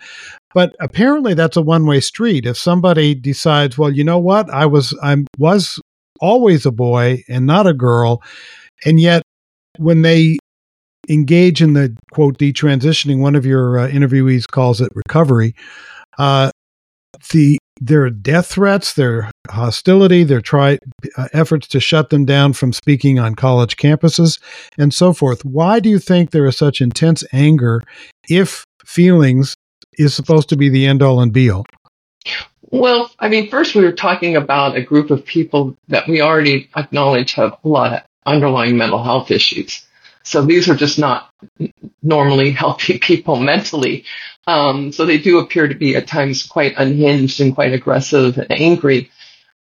[0.54, 2.46] But apparently, that's a one way street.
[2.46, 5.80] If somebody decides, well, you know what, I was I was
[6.20, 8.22] always a boy and not a girl,
[8.84, 9.22] and yet
[9.78, 10.38] when they
[11.08, 15.54] engage in the quote detransitioning, one of your uh, interviewees calls it recovery.
[16.18, 16.50] Uh,
[17.32, 20.78] the there are death threats, there are hostility, there are try
[21.16, 24.40] uh, efforts to shut them down from speaking on college campuses,
[24.78, 25.44] and so forth.
[25.44, 27.82] Why do you think there is such intense anger
[28.28, 29.54] if feelings
[29.98, 31.64] is supposed to be the end all and be all?
[32.70, 36.68] Well, I mean, first we were talking about a group of people that we already
[36.76, 39.85] acknowledge have a lot of underlying mental health issues.
[40.26, 41.30] So these are just not
[42.02, 44.04] normally healthy people mentally.
[44.48, 48.50] Um, so they do appear to be at times quite unhinged and quite aggressive and
[48.50, 49.10] angry.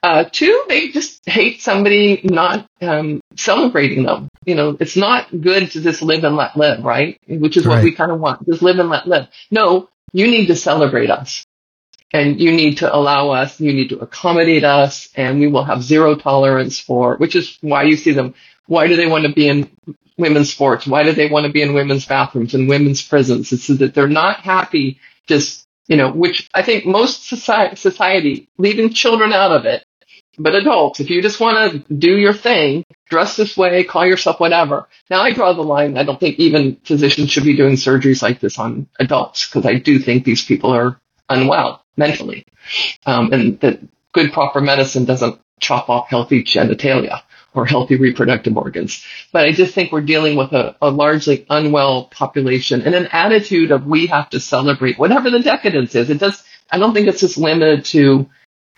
[0.01, 4.29] Uh, two, they just hate somebody not um, celebrating them.
[4.45, 7.19] You know, it's not good to just live and let live, right?
[7.27, 7.75] Which is right.
[7.75, 8.45] what we kind of want.
[8.47, 9.27] Just live and let live.
[9.51, 11.45] No, you need to celebrate us.
[12.13, 15.83] And you need to allow us, you need to accommodate us, and we will have
[15.83, 18.35] zero tolerance for, which is why you see them.
[18.67, 19.69] Why do they want to be in
[20.17, 20.87] women's sports?
[20.87, 23.51] Why do they want to be in women's bathrooms and women's prisons?
[23.51, 28.49] It's so that they're not happy just, you know, which I think most society, society
[28.57, 29.85] leaving children out of it,
[30.37, 34.39] but adults, if you just want to do your thing, dress this way, call yourself
[34.39, 34.87] whatever.
[35.09, 35.97] Now I draw the line.
[35.97, 39.75] I don't think even physicians should be doing surgeries like this on adults because I
[39.75, 40.99] do think these people are
[41.29, 42.45] unwell mentally.
[43.05, 43.79] Um, and that
[44.13, 47.21] good proper medicine doesn't chop off healthy genitalia
[47.55, 49.03] or healthy reproductive organs.
[49.31, 53.71] But I just think we're dealing with a, a largely unwell population and an attitude
[53.71, 56.09] of we have to celebrate whatever the decadence is.
[56.09, 58.29] It does, I don't think it's just limited to,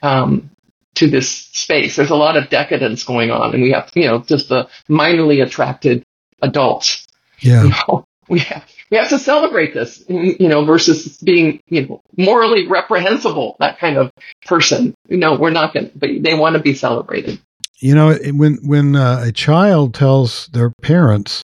[0.01, 0.51] um,
[0.95, 1.95] to this space.
[1.95, 5.43] There's a lot of decadence going on, and we have, you know, just the minorly
[5.43, 6.03] attracted
[6.41, 7.07] adults.
[7.39, 7.63] Yeah.
[7.63, 12.01] You know, we have we have to celebrate this, you know, versus being, you know,
[12.15, 14.11] morally reprehensible, that kind of
[14.45, 14.95] person.
[15.09, 17.39] You know, we're not going to, but they want to be celebrated.
[17.79, 21.43] You know, when when uh, a child tells their parents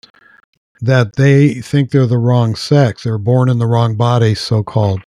[0.81, 5.01] that they think they're the wrong sex, they're born in the wrong body, so called,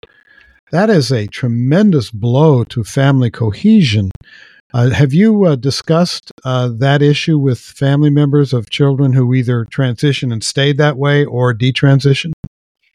[0.73, 4.11] that is a tremendous blow to family cohesion.
[4.73, 9.65] Uh, have you uh, discussed uh, that issue with family members of children who either
[9.67, 12.33] transition and stayed that way or detransition?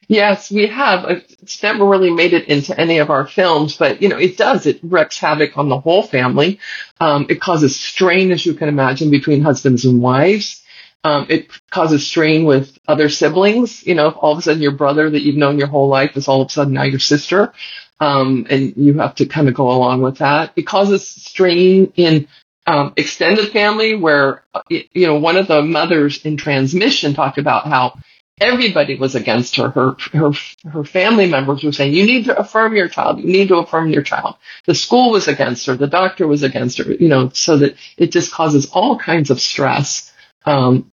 [0.09, 1.05] Yes, we have.
[1.07, 4.65] It's never really made it into any of our films, but you know, it does.
[4.65, 6.59] It wreaks havoc on the whole family.
[6.99, 10.63] Um, it causes strain, as you can imagine, between husbands and wives.
[11.03, 13.85] Um, it causes strain with other siblings.
[13.85, 16.17] You know, if all of a sudden your brother that you've known your whole life
[16.17, 17.53] is all of a sudden now your sister,
[17.99, 20.53] um, and you have to kind of go along with that.
[20.55, 22.27] It causes strain in
[22.67, 27.67] um, extended family, where you know one of the mothers in Trans Mission talked about
[27.67, 27.99] how
[28.41, 29.69] everybody was against her.
[29.69, 30.31] Her her
[30.69, 33.19] her family members were saying, "You need to affirm your child.
[33.19, 35.75] You need to affirm your child." The school was against her.
[35.75, 36.91] The doctor was against her.
[36.91, 40.09] You know, so that it just causes all kinds of stress
[40.45, 40.91] um,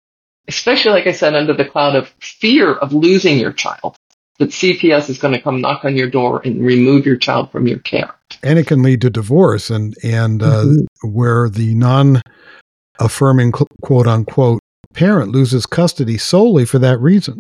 [0.48, 3.96] especially, like I said, under the cloud of fear of losing your child,
[4.40, 7.68] that CPS is going to come knock on your door and remove your child from
[7.68, 8.14] your care.
[8.44, 11.08] And it can lead to divorce, and and uh, mm-hmm.
[11.08, 14.62] where the non-affirming quote unquote
[14.94, 17.40] parent loses custody solely for that reason.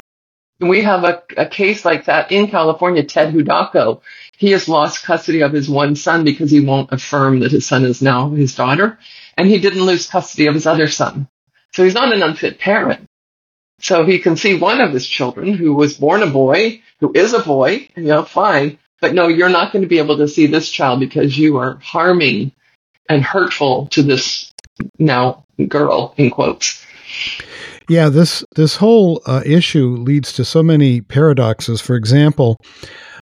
[0.59, 3.03] We have a, a case like that in California.
[3.03, 4.01] Ted Hudacko,
[4.37, 7.83] he has lost custody of his one son because he won't affirm that his son
[7.83, 8.99] is now his daughter,
[9.37, 11.27] and he didn't lose custody of his other son.
[11.73, 13.07] So he's not an unfit parent.
[13.79, 17.33] So he can see one of his children who was born a boy, who is
[17.33, 18.77] a boy, you know, fine.
[18.99, 21.79] But no, you're not going to be able to see this child because you are
[21.81, 22.51] harming
[23.09, 24.53] and hurtful to this
[24.99, 26.85] now girl in quotes.
[27.89, 31.81] Yeah, this this whole uh, issue leads to so many paradoxes.
[31.81, 32.57] For example,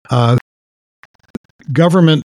[0.09, 0.37] uh,
[1.71, 2.23] government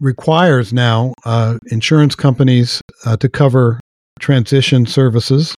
[0.00, 3.80] requires now uh, insurance companies uh, to cover
[4.18, 5.54] transition services,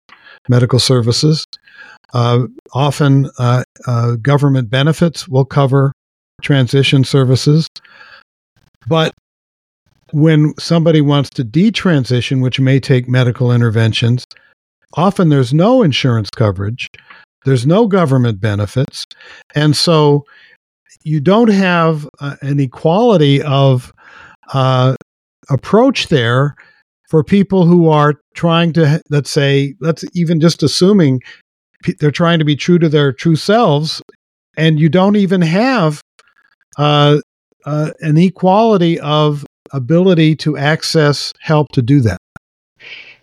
[0.49, 1.45] medical services.
[2.13, 3.65] Uh, often, uh,
[4.23, 5.93] government benefits will cover
[6.43, 7.67] transition services.
[8.87, 9.13] But
[10.13, 14.25] when somebody wants to detransition, which may take medical interventions,
[14.95, 16.89] often there's no insurance coverage,
[17.45, 19.05] there's no government benefits.
[19.55, 20.25] And so
[21.03, 23.93] you don't have uh, an equality of
[24.53, 24.97] uh,
[25.51, 26.57] approach there
[27.11, 31.21] for people who are trying to, let's say, let's even just assuming
[32.01, 34.03] they're trying to be true to their true selves,
[34.57, 36.01] and you don't even have
[36.79, 37.19] uh,
[37.67, 42.19] uh, an equality of ability to access help to do that.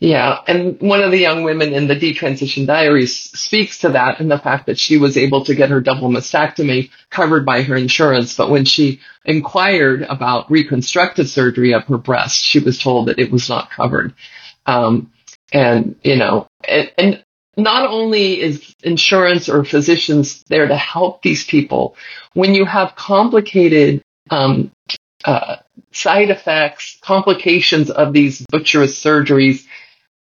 [0.02, 4.32] Yeah, and one of the young women in the detransition diaries speaks to that and
[4.32, 8.36] the fact that she was able to get her double mastectomy covered by her insurance,
[8.36, 13.32] but when she inquired about reconstructive surgery of her breast, she was told that it
[13.32, 14.16] was not covered.
[14.66, 15.12] Um,
[15.54, 17.24] and you know, and, and
[17.56, 21.96] not only is insurance or physicians there to help these people,
[22.34, 24.72] when you have complicated um,
[25.26, 25.58] uh,
[25.92, 29.68] side effects, complications of these butcherous surgeries,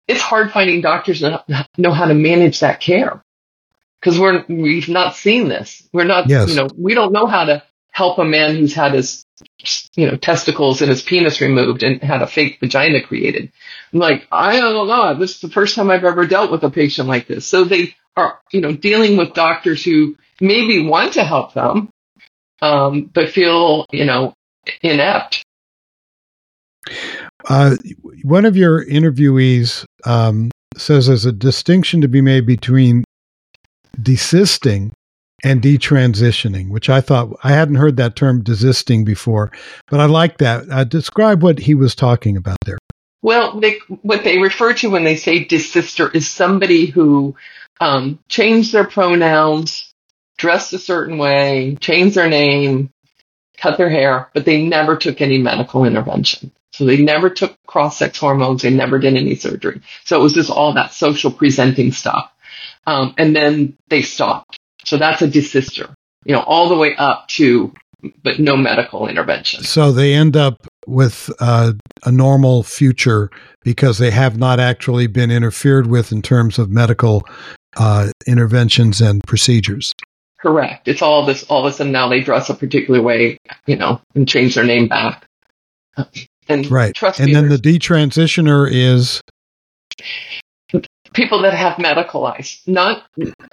[0.07, 1.45] it's hard finding doctors that
[1.77, 3.21] know how to manage that care
[3.99, 5.87] because we're we've not seen this.
[5.91, 6.49] We're not, yes.
[6.49, 9.25] you know, we don't know how to help a man who's had his
[9.95, 13.51] you know, testicles and his penis removed and had a fake vagina created.
[13.93, 15.15] I'm like, I don't know.
[15.15, 17.45] This is the first time I've ever dealt with a patient like this.
[17.45, 21.89] So they are, you know, dealing with doctors who maybe want to help them,
[22.61, 24.33] um, but feel, you know,
[24.81, 25.43] inept.
[27.47, 27.75] Uh,
[28.23, 33.03] one of your interviewees um, says there's a distinction to be made between
[34.01, 34.91] desisting
[35.43, 39.51] and detransitioning, which I thought I hadn't heard that term desisting before,
[39.89, 40.69] but I like that.
[40.69, 42.77] Uh, describe what he was talking about there.
[43.21, 47.35] Well, they, what they refer to when they say desister is somebody who
[47.79, 49.93] um, changed their pronouns,
[50.37, 52.89] dressed a certain way, changed their name,
[53.57, 56.51] cut their hair, but they never took any medical intervention.
[56.75, 58.61] So they never took cross-sex hormones.
[58.61, 59.81] They never did any surgery.
[60.03, 62.29] So it was just all that social presenting stuff.
[62.85, 64.57] Um, and then they stopped.
[64.83, 65.89] So that's a desister,
[66.25, 67.73] you know, all the way up to,
[68.23, 69.63] but no medical intervention.
[69.63, 71.73] So they end up with uh,
[72.03, 73.31] a normal future
[73.63, 77.23] because they have not actually been interfered with in terms of medical
[77.77, 79.93] uh, interventions and procedures.
[80.39, 80.89] Correct.
[80.89, 84.01] It's all this, all of a sudden now they dress a particular way, you know,
[84.13, 85.25] and change their name back.
[86.47, 86.93] And right.
[86.93, 89.21] Trust and then the detransitioner is
[91.13, 93.03] people that have medicalized, not,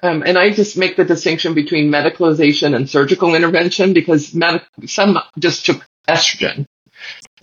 [0.03, 5.18] um, and I just make the distinction between medicalization and surgical intervention because med- some
[5.38, 6.66] just took estrogen.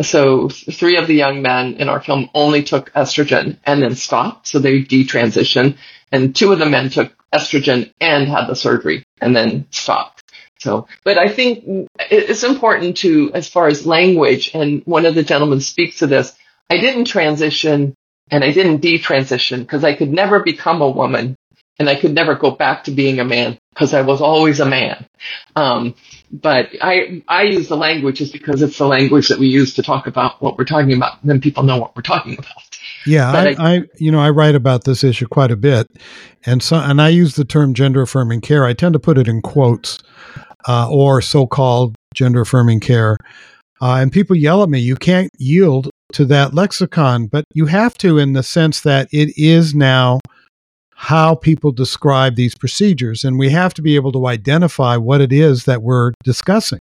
[0.01, 4.47] So three of the young men in our film only took estrogen and then stopped.
[4.47, 5.77] So they detransitioned
[6.11, 10.23] and two of the men took estrogen and had the surgery and then stopped.
[10.59, 15.23] So, but I think it's important to, as far as language, and one of the
[15.23, 16.35] gentlemen speaks to this,
[16.69, 17.95] I didn't transition
[18.31, 21.35] and I didn't detransition because I could never become a woman
[21.79, 24.65] and I could never go back to being a man because I was always a
[24.65, 25.05] man.
[25.55, 25.95] Um,
[26.31, 29.83] but I I use the language just because it's the language that we use to
[29.83, 31.21] talk about what we're talking about.
[31.21, 32.79] And then people know what we're talking about.
[33.05, 35.87] Yeah, I, I, I, you know I write about this issue quite a bit,
[36.45, 38.65] and so and I use the term gender affirming care.
[38.65, 39.99] I tend to put it in quotes
[40.67, 43.17] uh, or so called gender affirming care.
[43.81, 47.93] Uh, and people yell at me, you can't yield to that lexicon, but you have
[47.95, 50.19] to in the sense that it is now
[50.95, 53.23] how people describe these procedures.
[53.23, 56.79] And we have to be able to identify what it is that we're discussing.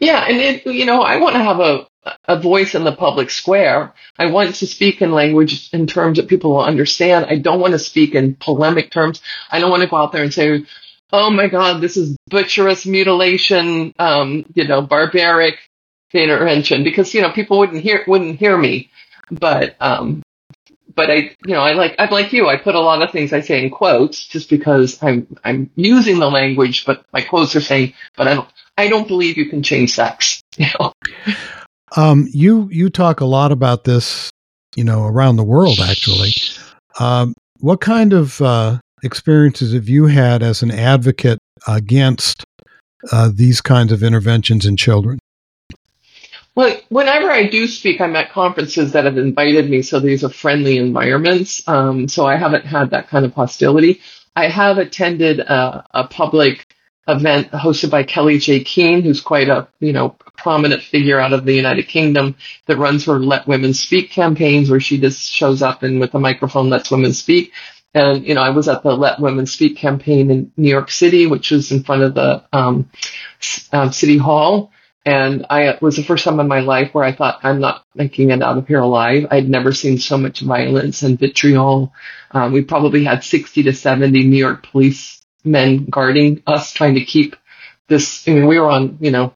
[0.00, 1.86] Yeah, and it, you know, I want to have a
[2.24, 3.92] a voice in the public square.
[4.18, 7.26] I want to speak in language in terms that people will understand.
[7.26, 9.20] I don't want to speak in polemic terms.
[9.50, 10.64] I don't want to go out there and say,
[11.12, 15.58] "Oh my God, this is butcherous mutilation," um, you know, barbaric
[16.12, 18.90] intervention because you know people wouldn't hear wouldn't hear me,
[19.30, 20.22] but um,
[20.94, 23.32] but I you know I like I'm like you I put a lot of things
[23.32, 27.60] I say in quotes just because I'm I'm using the language, but my quotes are
[27.60, 30.42] saying, but I don't I don't believe you can change sex.
[30.58, 30.92] You know.
[31.96, 34.30] Um, you you talk a lot about this,
[34.76, 36.32] you know, around the world actually.
[36.98, 42.44] Um, what kind of uh, experiences have you had as an advocate against
[43.12, 45.18] uh, these kinds of interventions in children?
[46.54, 50.28] Well, whenever I do speak, I'm at conferences that have invited me, so these are
[50.28, 51.66] friendly environments.
[51.68, 54.00] Um, so I haven't had that kind of hostility.
[54.34, 56.66] I have attended a, a public
[57.08, 61.54] event hosted by Kellie-Jay Keen, who's quite a you know prominent figure out of the
[61.54, 62.36] United Kingdom
[62.66, 66.20] that runs her Let Women Speak campaigns, where she just shows up and with a
[66.20, 67.52] microphone lets women speak.
[67.92, 71.26] And you know, I was at the Let Women Speak campaign in New York City,
[71.26, 72.90] which was in front of the um,
[73.72, 74.70] um, City Hall
[75.06, 77.84] and I it was the first time in my life where I thought I'm not
[77.94, 79.26] making it out of here alive.
[79.30, 81.92] I'd never seen so much violence and vitriol.
[82.32, 87.36] Um, we probably had 60 to 70 New York policemen guarding us, trying to keep
[87.88, 88.28] this.
[88.28, 89.34] I mean, we were on, you know,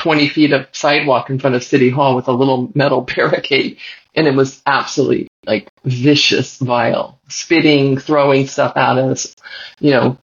[0.00, 3.78] 20 feet of sidewalk in front of City Hall with a little metal barricade,
[4.14, 9.34] and it was absolutely like vicious, vile, spitting, throwing stuff at us,
[9.78, 10.18] you know,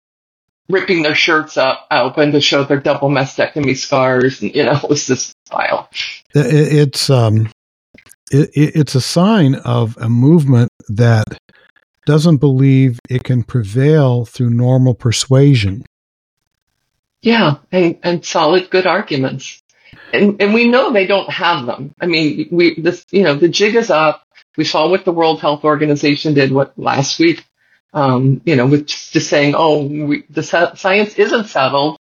[0.69, 4.43] ripping their shirts up open to show their double mastectomy scars.
[4.43, 5.89] And, you know, it was just vile.
[6.35, 7.51] It's um,
[8.31, 11.39] it, it's a sign of a movement that
[12.07, 15.85] doesn't believe it can prevail through normal persuasion.
[17.23, 19.62] Yeah, and, and solid, good arguments.
[20.13, 21.95] And, and we know they don't have them.
[22.01, 24.27] I mean, we, this, you know, the jig is up.
[24.57, 27.45] We saw what the World Health Organization did what last week
[27.93, 31.99] um, you know, with just saying, oh, we, the science isn't settled.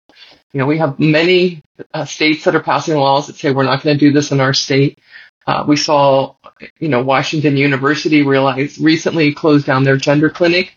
[0.53, 1.63] You know, we have many
[1.93, 4.39] uh, states that are passing laws that say we're not going to do this in
[4.39, 4.99] our state.
[5.45, 6.35] Uh, we saw,
[6.79, 10.73] you know, Washington University realize recently closed down their gender clinic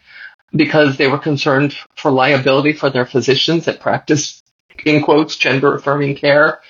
[0.52, 4.42] because they were concerned for liability for their physicians that practice,
[4.84, 6.60] in quotes, gender affirming care.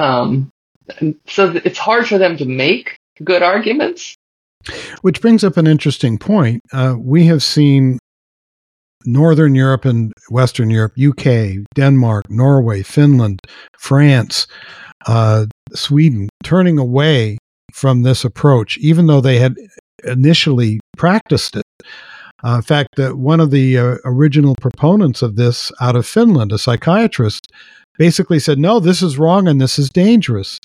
[0.00, 0.50] Um,
[1.26, 4.16] so it's hard for them to make good arguments.
[5.02, 6.62] Which brings up an interesting point.
[6.72, 7.98] Uh, we have seen
[9.06, 13.40] Northern Europe and Western Europe, UK, Denmark, Norway, Finland,
[13.78, 14.46] France,
[15.06, 17.38] uh, Sweden, turning away
[17.72, 19.54] from this approach, even though they had
[20.04, 21.64] initially practiced it.
[22.44, 26.52] Uh, in fact, uh, one of the uh, original proponents of this out of Finland,
[26.52, 27.46] a psychiatrist,
[28.00, 30.58] basically said, no, this is wrong and this is dangerous.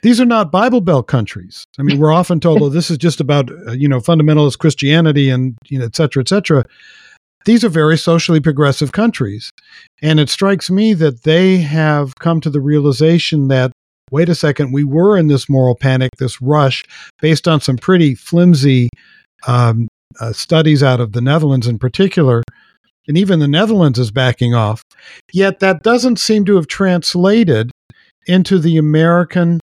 [0.00, 1.66] These are not Bible Belt countries.
[1.78, 5.28] I mean, we're often told, oh, this is just about, uh, you know, fundamentalist Christianity
[5.28, 6.64] and, you know, et cetera, et cetera.
[7.44, 9.50] These are very socially progressive countries.
[10.00, 13.70] And it strikes me that they have come to the realization that
[14.10, 16.84] wait a second, we were in this moral panic, this rush,
[17.20, 18.88] based on some pretty flimsy
[19.46, 19.88] um,
[20.20, 22.42] uh, studies out of the Netherlands in particular.
[23.08, 24.82] And even the Netherlands is backing off.
[25.32, 27.70] Yet that doesn't seem to have translated
[28.26, 29.60] into the American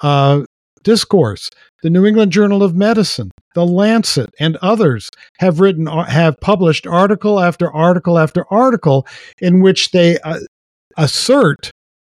[0.00, 0.42] uh,
[0.82, 1.48] discourse.
[1.82, 6.86] The New England Journal of Medicine, the Lancet, and others have written, uh, have published
[6.86, 9.06] article after article after article
[9.40, 10.40] in which they uh,
[10.96, 11.70] assert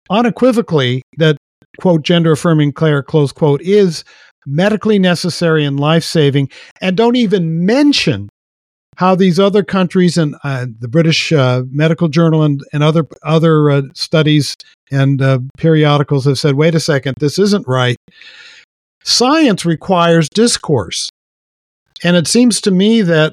[0.09, 1.37] unequivocally that
[1.79, 4.03] quote, gender affirming care, close quote, is
[4.45, 6.49] medically necessary and life saving,
[6.81, 8.29] and don't even mention
[8.99, 13.71] how these other countries and uh, the British uh, Medical Journal and, and other other
[13.71, 14.57] uh, studies
[14.91, 17.95] and uh, periodicals have said, wait a second, this isn't right.
[19.05, 21.07] Science requires discourse.
[22.03, 23.31] And it seems to me that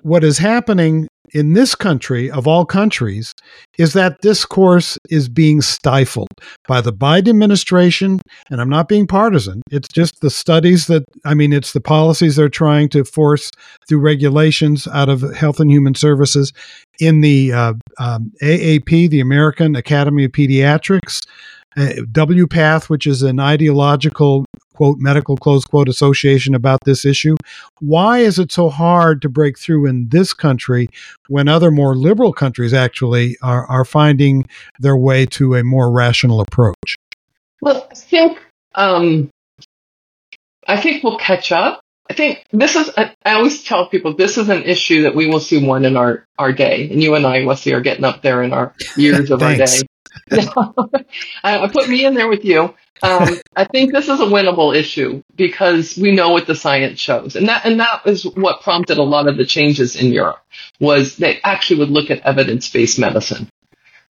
[0.00, 3.34] what is happening in this country, of all countries,
[3.78, 6.28] is that discourse is being stifled
[6.68, 8.20] by the Biden administration.
[8.50, 9.62] And I'm not being partisan.
[9.70, 13.50] It's just the studies that, I mean, it's the policies they're trying to force
[13.88, 16.52] through regulations out of Health and Human Services
[17.00, 21.26] in the uh, um, AAP, the American Academy of Pediatrics.
[21.74, 24.44] Uh, WPATH, which is an ideological
[24.82, 27.36] quote medical close quote association about this issue.
[27.78, 30.88] Why is it so hard to break through in this country
[31.28, 34.44] when other more liberal countries actually are, are finding
[34.80, 36.96] their way to a more rational approach?
[37.60, 38.38] Well, I think
[38.74, 39.30] um,
[40.66, 41.80] I think we'll catch up.
[42.10, 42.90] I think this is.
[42.96, 46.24] I always tell people this is an issue that we will see one in our
[46.40, 49.40] our day, and you and I, Wesley, are getting up there in our years of
[49.44, 49.78] our day.
[51.44, 52.74] I, put me in there with you.
[53.02, 57.34] Um, I think this is a winnable issue because we know what the science shows,
[57.34, 60.38] and that and that is what prompted a lot of the changes in Europe.
[60.78, 63.50] Was they actually would look at evidence-based medicine.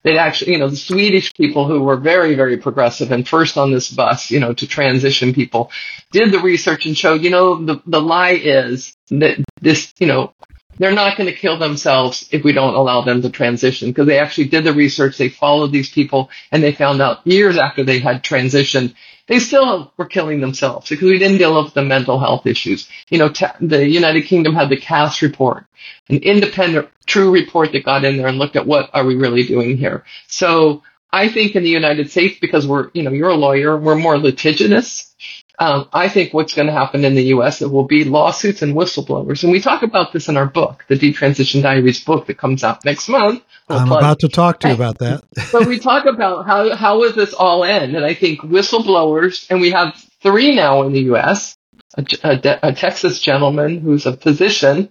[0.03, 3.71] They'd actually, you know, the Swedish people who were very, very progressive and first on
[3.71, 5.71] this bus, you know, to transition people,
[6.11, 10.33] did the research and showed, you know, the the lie is that this, you know,
[10.77, 14.19] they're not going to kill themselves if we don't allow them to transition because they
[14.19, 15.17] actually did the research.
[15.17, 18.95] They followed these people and they found out years after they had transitioned,
[19.27, 22.89] they still were killing themselves because we didn't deal with the mental health issues.
[23.09, 25.65] You know, t- the United Kingdom had the Cass report,
[26.09, 29.43] an independent, true report that got in there and looked at what are we really
[29.43, 30.03] doing here.
[30.27, 33.95] So I think in the United States, because we're, you know, you're a lawyer, we're
[33.95, 35.13] more litigious
[35.59, 37.61] um, I think what's going to happen in the U.S.
[37.61, 40.95] it will be lawsuits and whistleblowers, and we talk about this in our book, the
[40.95, 43.43] Detransition Diaries book that comes out next month.
[43.69, 45.23] We'll I'm about to talk to you about that.
[45.51, 49.61] but we talk about how how will this all end, and I think whistleblowers, and
[49.61, 51.55] we have three now in the U.S.
[51.97, 54.89] A, a, a Texas gentleman who's a physician,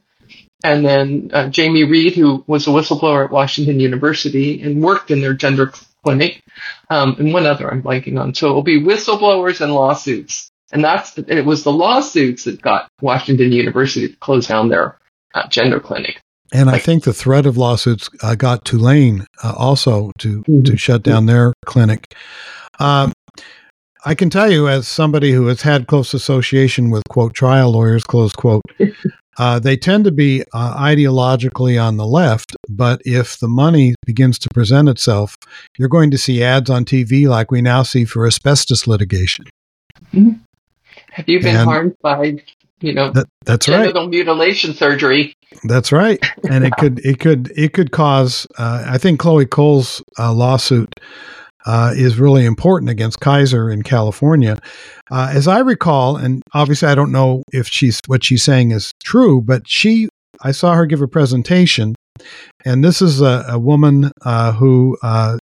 [0.63, 5.21] and then uh, Jamie Reed, who was a whistleblower at Washington University and worked in
[5.21, 5.73] their gender
[6.05, 6.41] clinic,
[6.89, 8.35] um, and one other I'm blanking on.
[8.35, 10.52] So it will be whistleblowers and lawsuits.
[10.73, 14.99] And that's, it was the lawsuits that got Washington University to close down their
[15.35, 16.20] uh, gender clinic.
[16.53, 20.62] And like, I think the threat of lawsuits uh, got Tulane uh, also to, mm-hmm.
[20.62, 22.14] to shut down their clinic.
[22.79, 23.12] Um,
[24.05, 28.03] I can tell you, as somebody who has had close association with quote trial lawyers,
[28.03, 28.62] close quote,
[29.39, 32.57] uh, they tend to be uh, ideologically on the left.
[32.68, 35.37] But if the money begins to present itself,
[35.79, 39.45] you're going to see ads on TV like we now see for asbestos litigation.
[40.12, 40.43] Mm-hmm.
[41.13, 42.39] Have you been and harmed by,
[42.81, 44.11] you know, that, that's genital right.
[44.11, 45.37] mutilation surgery?
[45.65, 48.47] That's right, and it could it could it could cause.
[48.59, 50.95] Uh, I think Chloe Cole's uh, lawsuit
[51.67, 54.59] uh, is really important against Kaiser in California.
[55.11, 58.93] Uh, as I recall, and obviously I don't know if she's what she's saying is
[59.05, 60.09] true, but she
[60.43, 61.95] I saw her give a presentation,
[62.65, 65.37] and this is a, a woman uh, who, uh,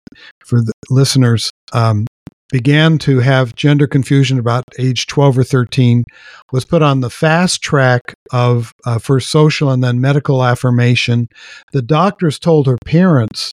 [0.43, 2.07] for the listeners, um,
[2.49, 6.03] began to have gender confusion about age 12 or 13
[6.51, 11.27] was put on the fast track of uh, for social and then medical affirmation.
[11.73, 13.53] The doctors told her parents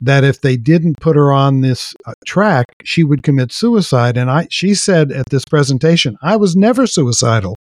[0.00, 4.30] that if they didn't put her on this uh, track she would commit suicide and
[4.30, 7.56] i she said at this presentation i was never suicidal.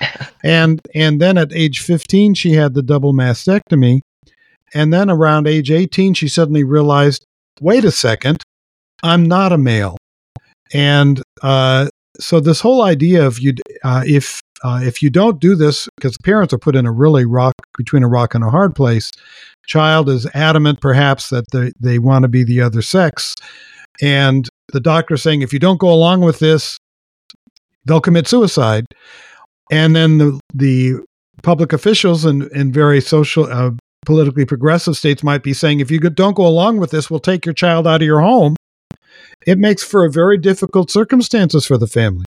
[0.44, 4.00] And and then at age 15 she had the double mastectomy
[4.72, 7.24] and then around age 18 she suddenly realized
[7.60, 8.44] wait a second
[9.02, 9.97] i'm not a male
[10.72, 11.88] and uh,
[12.20, 13.54] so this whole idea of you,
[13.84, 17.24] uh, if uh, if you don't do this, because parents are put in a really
[17.24, 19.10] rock between a rock and a hard place.
[19.66, 23.36] Child is adamant, perhaps, that they, they want to be the other sex,
[24.00, 26.78] and the doctor saying if you don't go along with this,
[27.84, 28.86] they'll commit suicide.
[29.70, 30.94] And then the the
[31.42, 33.70] public officials in in very social uh,
[34.06, 37.44] politically progressive states might be saying if you don't go along with this, we'll take
[37.44, 38.56] your child out of your home
[39.48, 42.26] it makes for a very difficult circumstances for the family.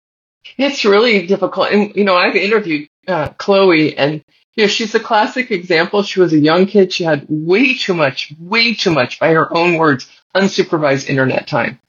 [0.57, 1.71] It's really difficult.
[1.71, 4.23] And, you know, I've interviewed uh, Chloe and,
[4.55, 6.01] you know, she's a classic example.
[6.01, 6.91] She was a young kid.
[6.91, 11.79] She had way too much, way too much, by her own words, unsupervised internet time.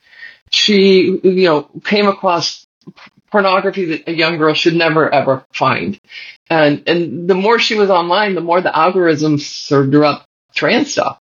[0.51, 2.67] She, you know, came across
[3.31, 5.99] pornography that a young girl should never ever find.
[6.51, 10.93] And, and the more she was online, the more the algorithms served her up trans
[10.93, 11.19] stuff,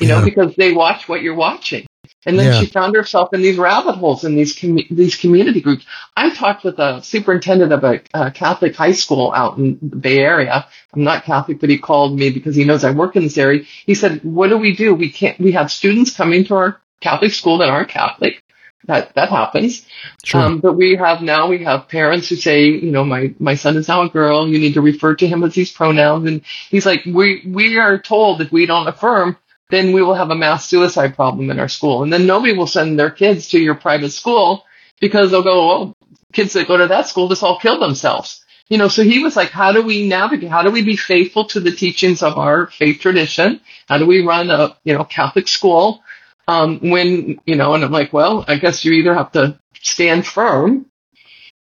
[0.00, 0.18] you yeah.
[0.18, 1.86] know, because they watch what you're watching.
[2.26, 2.60] And then yeah.
[2.60, 5.84] she found herself in these rabbit holes in these com- these community groups.
[6.16, 10.18] I talked with a superintendent of a, a, Catholic high school out in the Bay
[10.18, 10.66] Area.
[10.92, 13.64] I'm not Catholic, but he called me because he knows I work in this area.
[13.86, 14.94] He said, "What do we do?
[14.94, 15.38] We can't.
[15.38, 18.42] We have students coming to our Catholic school that aren't Catholic.
[18.86, 19.86] That that happens.
[20.24, 20.40] Sure.
[20.40, 23.76] Um, but we have now we have parents who say, you know, my my son
[23.76, 24.48] is now a girl.
[24.48, 26.26] You need to refer to him as these pronouns.
[26.26, 29.36] And he's like, we we are told if we don't affirm,
[29.72, 32.02] then we will have a mass suicide problem in our school.
[32.02, 34.66] And then nobody will send their kids to your private school
[35.00, 35.96] because they'll go, oh,
[36.34, 38.44] kids that go to that school just all kill themselves.
[38.68, 40.50] You know, so he was like, how do we navigate?
[40.50, 43.62] How do we be faithful to the teachings of our faith tradition?
[43.88, 46.02] How do we run a, you know, Catholic school?
[46.46, 50.26] Um, when, you know, and I'm like, well, I guess you either have to stand
[50.26, 50.84] firm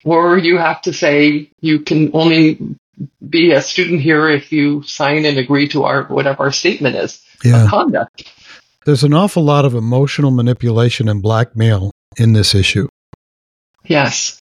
[0.05, 2.59] or you have to say you can only
[3.27, 7.23] be a student here if you sign and agree to our, whatever our statement is
[7.45, 7.67] yeah.
[7.69, 8.31] conduct.
[8.85, 12.89] There's an awful lot of emotional manipulation and blackmail in this issue.
[13.85, 14.39] Yes.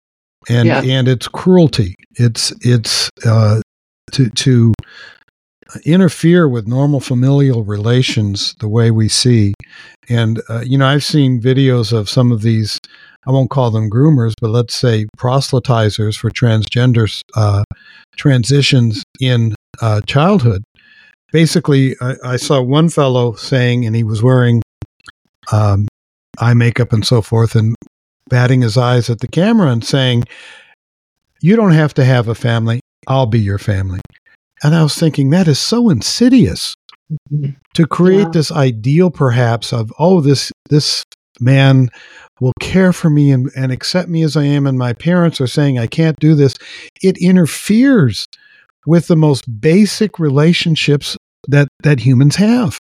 [0.49, 0.85] And yes.
[0.87, 1.95] and it's cruelty.
[2.13, 3.61] It's it's uh,
[4.13, 4.73] to to
[5.85, 9.55] interfere with normal familial relations the way we see.
[10.09, 12.79] And uh, you know, I've seen videos of some of these.
[13.27, 17.65] I won't call them groomers, but let's say proselytizers for transgender uh,
[18.17, 20.65] transitions in uh, childhood
[21.33, 24.63] basically, I, I, saw one fellow saying, and he was wearing
[25.53, 25.89] um,
[26.39, 27.75] eye makeup and so forth, and
[28.29, 30.25] batting his eyes at the camera and saying,
[31.41, 32.81] You don't have to have a family.
[33.07, 34.01] I'll be your family.
[34.63, 36.75] And I was thinking, that is so insidious
[37.11, 37.53] mm-hmm.
[37.75, 38.31] to create yeah.
[38.33, 41.03] this ideal, perhaps, of, oh, this, this
[41.41, 41.89] man
[42.41, 45.47] will care for me and, and accept me as I am, and my parents are
[45.47, 46.55] saying I can't do this.
[47.03, 48.27] It interferes
[48.87, 51.17] with the most basic relationships
[51.49, 52.79] that that humans have.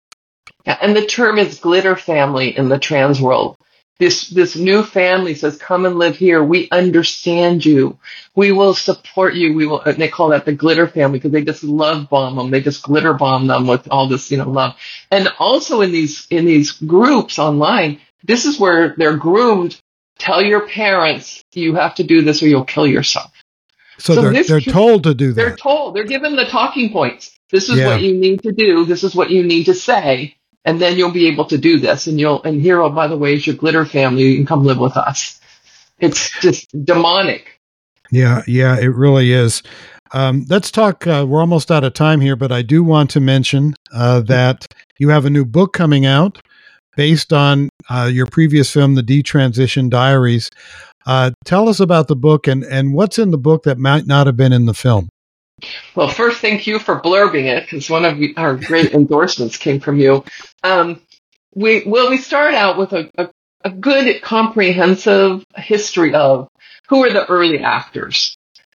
[0.67, 3.57] Yeah, and the term is glitter family in the trans world.
[4.01, 6.43] This this new family says, "Come and live here.
[6.43, 7.99] We understand you.
[8.35, 9.55] We will support you.
[9.55, 12.51] We will." And they call that the glitter family because they just love bomb them.
[12.51, 14.75] They just glitter bomb them with all this, you know, love.
[15.13, 19.79] And also in these in these groups online, this is where they're groomed.
[20.19, 23.31] Tell your parents you have to do this or you'll kill yourself.
[23.99, 25.35] So, so they're, they're told to do that.
[25.35, 25.95] They're told.
[25.95, 27.39] They're given the talking points.
[27.51, 27.89] This is yeah.
[27.89, 28.85] what you need to do.
[28.85, 30.37] This is what you need to say.
[30.65, 32.07] And then you'll be able to do this.
[32.07, 34.23] And you'll, and here, oh, by the way, is your glitter family.
[34.23, 35.41] You can come live with us.
[36.01, 37.61] It's just demonic.
[38.11, 38.43] Yeah.
[38.47, 38.79] Yeah.
[38.79, 39.63] It really is.
[40.13, 41.07] Um, let's talk.
[41.07, 44.67] Uh, we're almost out of time here, but I do want to mention uh, that
[44.99, 46.41] you have a new book coming out
[46.97, 50.51] based on uh, your previous film, The Detransition Diaries.
[51.07, 54.27] Uh, tell us about the book and, and what's in the book that might not
[54.27, 55.09] have been in the film.
[55.95, 59.99] Well, first, thank you for blurbing it because one of our great endorsements came from
[59.99, 60.25] you.
[60.63, 61.01] Um,
[61.55, 63.31] we well, we start out with a, a,
[63.65, 66.49] a good, comprehensive history of
[66.89, 68.37] who are the early actors.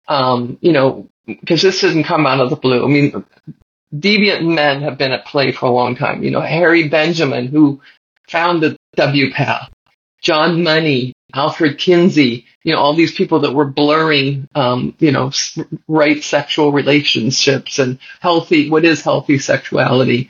[0.07, 2.83] Um, you know, because this didn't come out of the blue.
[2.83, 3.25] I mean,
[3.93, 6.23] deviant men have been at play for a long time.
[6.23, 7.81] You know, Harry Benjamin, who
[8.29, 9.69] founded WPATH,
[10.21, 15.31] John Money, Alfred Kinsey, you know, all these people that were blurring, um, you know,
[15.87, 20.29] right sexual relationships and healthy, what is healthy sexuality.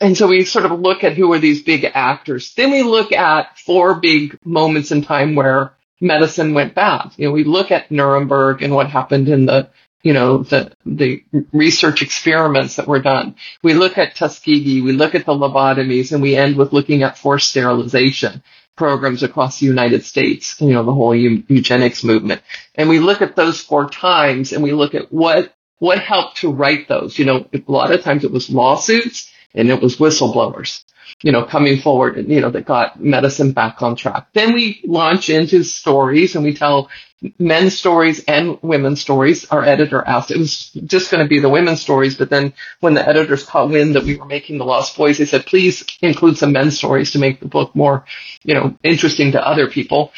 [0.00, 2.52] and so we sort of look at who are these big actors.
[2.54, 7.10] Then we look at four big moments in time where medicine went bad.
[7.16, 9.70] You know, we look at Nuremberg and what happened in the,
[10.02, 13.34] you know, the, the research experiments that were done.
[13.62, 17.16] We look at Tuskegee, we look at the lobotomies, and we end with looking at
[17.16, 18.42] forced sterilization
[18.78, 22.40] programs across the United States, you know, the whole eugenics movement.
[22.74, 26.52] And we look at those four times and we look at what, what helped to
[26.52, 27.18] write those.
[27.18, 30.84] You know, a lot of times it was lawsuits and it was whistleblowers
[31.22, 34.28] you know, coming forward and, you know, that got medicine back on track.
[34.34, 36.90] Then we launch into stories and we tell
[37.38, 39.44] men's stories and women's stories.
[39.46, 42.94] Our editor asked, it was just going to be the women's stories, but then when
[42.94, 46.38] the editors caught wind that we were making the Lost Boys, they said, please include
[46.38, 48.04] some men's stories to make the book more,
[48.44, 50.12] you know, interesting to other people.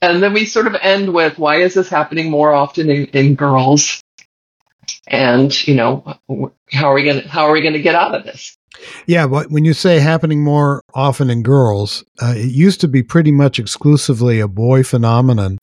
[0.00, 3.34] And then we sort of end with, why is this happening more often in, in
[3.34, 4.00] girls?
[5.06, 6.18] And, you know,
[6.70, 8.56] how are we going to, how are we going to get out of this?
[9.06, 13.02] Yeah, but when you say happening more often in girls, uh, it used to be
[13.02, 15.58] pretty much exclusively a boy phenomenon.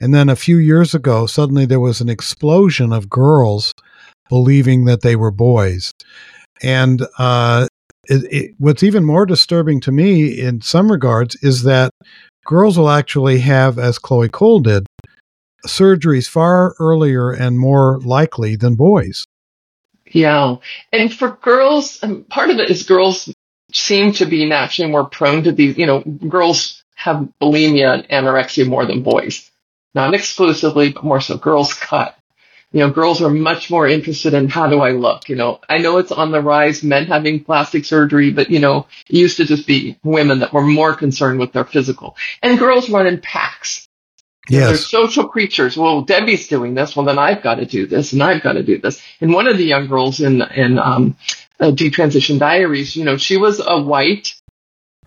[0.00, 3.72] And then a few years ago, suddenly there was an explosion of girls
[4.28, 5.92] believing that they were boys.
[6.62, 7.66] And uh,
[8.08, 11.90] it, it, what's even more disturbing to me in some regards is that
[12.44, 14.86] girls will actually have, as Chloe Cole did,
[15.66, 19.24] surgeries far earlier and more likely than boys.
[20.12, 20.56] Yeah.
[20.92, 23.32] And for girls, part of it is girls
[23.72, 28.68] seem to be naturally more prone to these, you know, girls have bulimia and anorexia
[28.68, 29.50] more than boys.
[29.94, 31.36] Not exclusively, but more so.
[31.36, 32.16] Girls cut.
[32.72, 35.28] You know, girls are much more interested in how do I look?
[35.28, 38.86] You know, I know it's on the rise, men having plastic surgery, but you know,
[39.10, 42.16] it used to just be women that were more concerned with their physical.
[42.42, 43.81] And girls run in packs.
[44.48, 44.68] Yes.
[44.68, 45.76] They're social creatures.
[45.76, 46.96] Well, Debbie's doing this.
[46.96, 49.00] Well, then I've got to do this and I've got to do this.
[49.20, 51.16] And one of the young girls in, in, um,
[51.60, 54.34] uh, Detransition Diaries, you know, she was a white,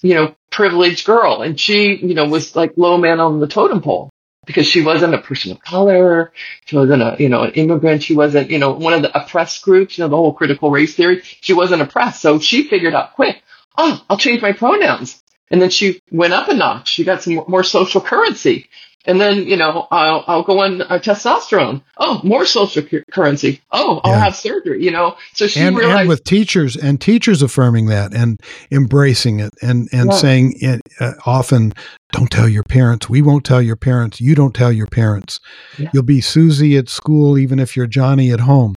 [0.01, 3.81] you know, privileged girl and she, you know, was like low man on the totem
[3.81, 4.09] pole
[4.45, 6.31] because she wasn't a person of color.
[6.65, 8.03] She wasn't a, you know, an immigrant.
[8.03, 10.95] She wasn't, you know, one of the oppressed groups, you know, the whole critical race
[10.95, 11.21] theory.
[11.23, 12.21] She wasn't oppressed.
[12.21, 13.41] So she figured out quick,
[13.77, 15.21] oh, I'll change my pronouns.
[15.51, 16.87] And then she went up a notch.
[16.87, 18.69] She got some more social currency.
[19.05, 21.81] And then, you know, I'll, I'll go on uh, testosterone.
[21.97, 23.61] Oh, more social currency.
[23.71, 24.23] Oh, I'll yeah.
[24.25, 25.15] have surgery, you know?
[25.33, 25.99] So she and, realized.
[26.01, 28.39] And with teachers and teachers affirming that and
[28.71, 30.17] embracing it and, and yeah.
[30.17, 31.73] saying it, uh, often,
[32.11, 33.09] don't tell your parents.
[33.09, 34.19] We won't tell your parents.
[34.19, 35.39] You don't tell your parents.
[35.77, 35.89] Yeah.
[35.93, 38.75] You'll be Susie at school, even if you're Johnny at home.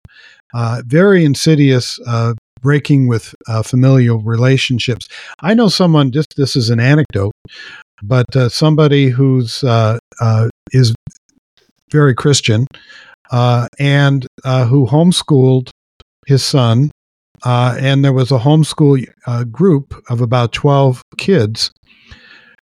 [0.53, 5.07] Uh, very insidious, uh, breaking with uh, familial relationships.
[5.39, 7.31] I know someone, just this is an anecdote,
[8.03, 10.93] but uh, somebody who's uh, uh, is
[11.91, 12.67] very Christian
[13.31, 15.69] uh, and uh, who homeschooled
[16.27, 16.91] his son,
[17.43, 19.05] uh, and there was a homeschool
[19.51, 21.71] group of about twelve kids,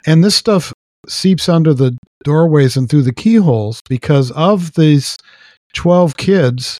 [0.06, 0.72] and this stuff
[1.08, 5.16] seeps under the doorways and through the keyholes because of these
[5.72, 6.78] twelve kids.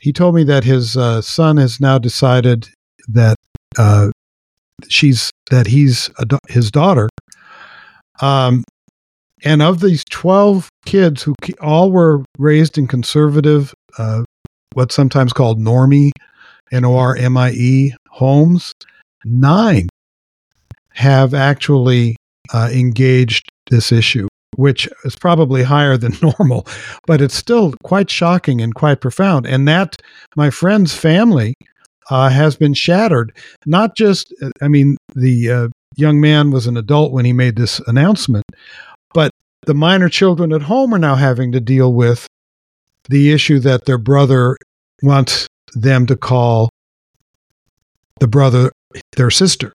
[0.00, 0.92] He told me that his
[1.26, 2.68] son has now decided
[3.08, 3.36] that
[4.88, 6.10] she's that he's
[6.48, 7.08] his daughter
[8.20, 8.64] um,
[9.44, 14.22] and of these 12 kids who all were raised in conservative, uh,
[14.74, 16.10] what's sometimes called normie,
[16.72, 18.72] N O R M I E homes,
[19.24, 19.88] nine
[20.90, 22.16] have actually
[22.52, 26.66] uh, engaged this issue, which is probably higher than normal,
[27.06, 29.46] but it's still quite shocking and quite profound.
[29.46, 29.96] And that,
[30.36, 31.54] my friend's family,
[32.10, 33.34] uh, has been shattered.
[33.66, 37.80] Not just, I mean, the uh, young man was an adult when he made this
[37.86, 38.44] announcement.
[39.12, 39.32] But
[39.66, 42.26] the minor children at home are now having to deal with
[43.08, 44.56] the issue that their brother
[45.02, 46.70] wants them to call
[48.20, 48.70] the brother
[49.16, 49.72] their sister.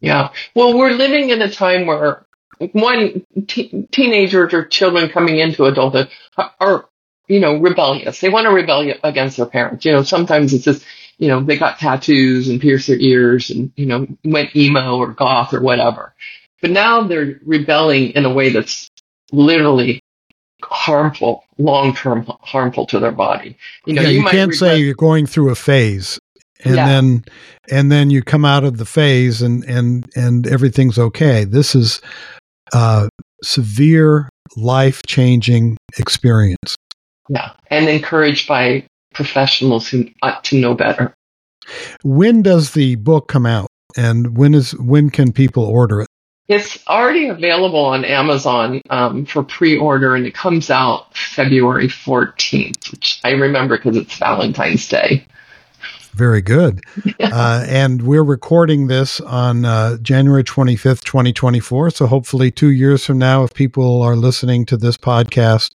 [0.00, 0.30] Yeah.
[0.54, 2.26] Well, we're living in a time where
[2.72, 6.88] one t- teenagers or children coming into adulthood are, are,
[7.28, 8.20] you know, rebellious.
[8.20, 9.84] They want to rebel against their parents.
[9.84, 10.84] You know, sometimes it's just
[11.18, 15.12] you know, they got tattoos and pierced their ears and, you know, went emo or
[15.12, 16.14] goth or whatever.
[16.60, 18.90] But now they're rebelling in a way that's
[19.32, 20.00] literally
[20.62, 23.56] harmful, long term harmful to their body.
[23.86, 26.18] You know, yeah, you, you can't say you're going through a phase
[26.64, 26.86] and yeah.
[26.86, 27.24] then
[27.70, 31.44] and then you come out of the phase and and and everything's okay.
[31.44, 32.00] This is
[32.72, 33.08] uh
[33.42, 36.76] severe life changing experience.
[37.28, 38.86] Yeah, and encouraged by
[39.16, 41.14] professionals who ought to know better.
[42.04, 46.08] When does the book come out, and when is when can people order it?
[46.48, 53.20] It's already available on Amazon um, for pre-order, and it comes out February 14th, which
[53.24, 55.26] I remember because it's Valentine's Day.
[56.16, 56.80] Very good.
[57.18, 61.90] Uh, and we're recording this on uh, January 25th, 2024.
[61.90, 65.72] So hopefully, two years from now, if people are listening to this podcast,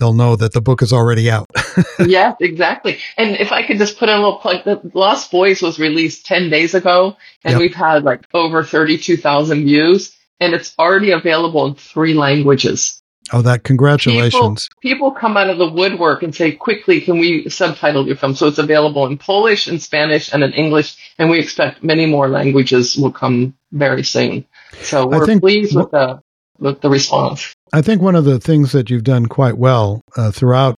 [0.00, 1.46] they'll know that the book is already out.
[2.00, 2.98] yes, exactly.
[3.16, 6.26] And if I could just put in a little plug, the Lost Boys was released
[6.26, 7.60] 10 days ago, and yep.
[7.60, 13.00] we've had like over 32,000 views, and it's already available in three languages.
[13.32, 14.68] Oh, that congratulations.
[14.80, 18.34] People, people, come out of the woodwork and say, quickly, can we subtitle your film?
[18.34, 22.28] So it's available in Polish and Spanish and in English, and we expect many more
[22.28, 24.46] languages will come very soon.
[24.80, 26.20] So we're think, pleased with the,
[26.58, 27.54] with the response.
[27.72, 30.74] I think one of the things that you've done quite well uh, throughout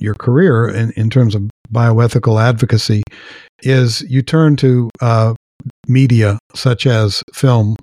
[0.00, 3.02] your career in, in terms of bioethical advocacy
[3.60, 5.34] is you turn to uh,
[5.86, 7.76] media such as film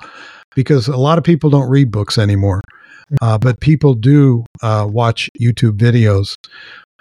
[0.56, 2.62] because a lot of people don't read books anymore.
[3.22, 6.36] Uh, but people do uh, watch YouTube videos,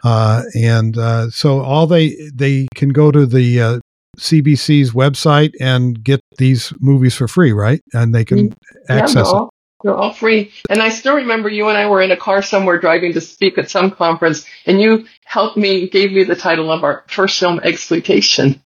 [0.02, 3.80] uh, and uh, so all they they can go to the
[4.18, 7.80] CBC's uh, website and get these movies for free, right?
[7.92, 8.48] And they can
[8.88, 9.50] yeah, access all, it.
[9.82, 10.52] They're all free.
[10.68, 13.58] And I still remember you and I were in a car somewhere driving to speak
[13.58, 17.60] at some conference, and you helped me, gave me the title of our first film,
[17.62, 18.62] Exploitation.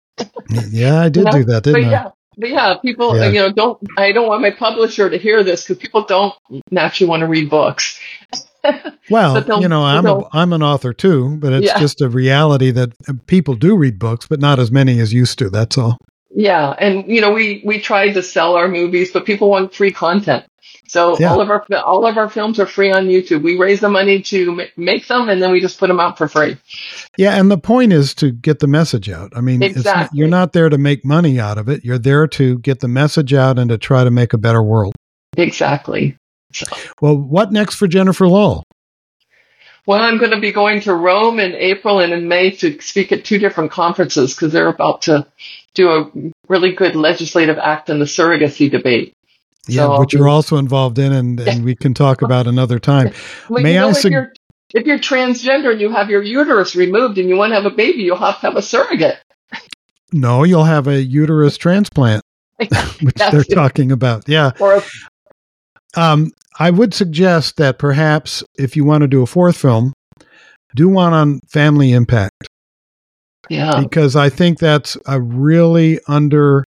[0.70, 1.90] yeah, I did do that, didn't but I?
[1.90, 3.28] Yeah, but yeah, people, yeah.
[3.28, 6.34] you know, don't, I don't want my publisher to hear this because people don't
[6.70, 7.98] naturally want to read books.
[9.10, 11.78] well, you know, I'm a, I'm an author too, but it's yeah.
[11.78, 15.38] just a reality that uh, people do read books, but not as many as used
[15.38, 15.50] to.
[15.50, 15.98] That's all.
[16.30, 19.92] Yeah, and you know, we we tried to sell our movies, but people want free
[19.92, 20.44] content.
[20.88, 21.30] So yeah.
[21.30, 23.42] all of our all of our films are free on YouTube.
[23.42, 26.28] We raise the money to make them, and then we just put them out for
[26.28, 26.56] free.
[27.16, 29.32] Yeah, and the point is to get the message out.
[29.34, 30.18] I mean, exactly.
[30.18, 31.84] you're not there to make money out of it.
[31.84, 34.94] You're there to get the message out and to try to make a better world.
[35.36, 36.16] Exactly.
[36.52, 36.66] So.
[37.00, 38.62] Well, what next for Jennifer Lahl?
[39.86, 43.12] Well, I'm going to be going to Rome in April and in May to speak
[43.12, 45.26] at two different conferences because they're about to
[45.74, 46.10] do a
[46.48, 49.15] really good legislative act in the surrogacy debate.
[49.68, 53.12] Yeah, so which you're also involved in, and, and we can talk about another time.
[53.48, 53.92] Well, May know, I?
[53.92, 54.32] Su- if, you're,
[54.74, 57.70] if you're transgender and you have your uterus removed and you want to have a
[57.70, 59.18] baby, you'll have to have a surrogate.
[60.12, 62.22] No, you'll have a uterus transplant,
[62.56, 64.28] which they're talking about.
[64.28, 64.52] Yeah.
[64.60, 64.82] A-
[65.96, 69.92] um, I would suggest that perhaps if you want to do a fourth film,
[70.74, 72.48] do one on family impact.
[73.48, 73.80] Yeah.
[73.80, 76.64] Because I think that's a really under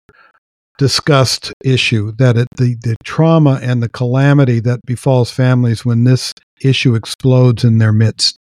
[0.79, 6.33] discussed issue that it, the, the trauma and the calamity that befalls families when this
[6.62, 8.37] issue explodes in their midst.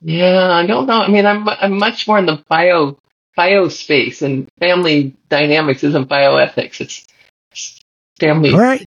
[0.00, 1.00] Yeah, I don't know.
[1.00, 2.98] I mean, I'm, I'm much more in the bio
[3.36, 6.80] bio space and family dynamics isn't bioethics.
[6.80, 7.06] It's,
[8.20, 8.52] family.
[8.52, 8.84] All right.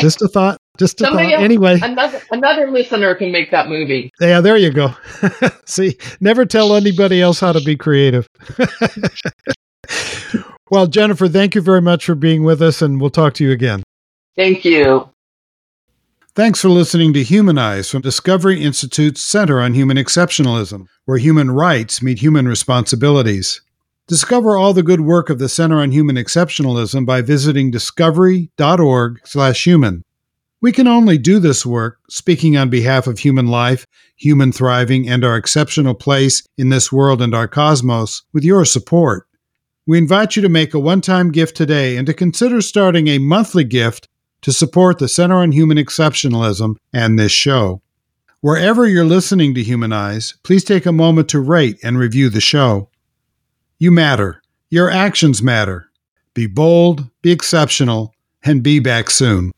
[0.00, 0.58] Just a thought.
[0.78, 1.34] Just a Somebody thought.
[1.34, 4.10] Else, anyway, another another listener can make that movie.
[4.20, 4.92] Yeah, there you go.
[5.66, 8.26] See, never tell anybody else how to be creative.
[10.70, 13.52] Well, Jennifer, thank you very much for being with us, and we'll talk to you
[13.52, 13.82] again.
[14.34, 15.10] Thank you.
[16.34, 22.02] Thanks for listening to Humanize from Discovery Institute's Center on Human Exceptionalism, where human rights
[22.02, 23.60] meet human responsibilities.
[24.08, 30.02] Discover all the good work of the Center on Human Exceptionalism by visiting discovery.org/human.
[30.60, 33.86] We can only do this work, speaking on behalf of human life,
[34.16, 39.28] human thriving, and our exceptional place in this world and our cosmos, with your support.
[39.86, 43.18] We invite you to make a one time gift today and to consider starting a
[43.18, 44.08] monthly gift
[44.40, 47.82] to support the Center on Human Exceptionalism and this show.
[48.40, 52.88] Wherever you're listening to Humanize, please take a moment to rate and review the show.
[53.78, 54.42] You matter.
[54.70, 55.90] Your actions matter.
[56.32, 59.52] Be bold, be exceptional, and be back soon.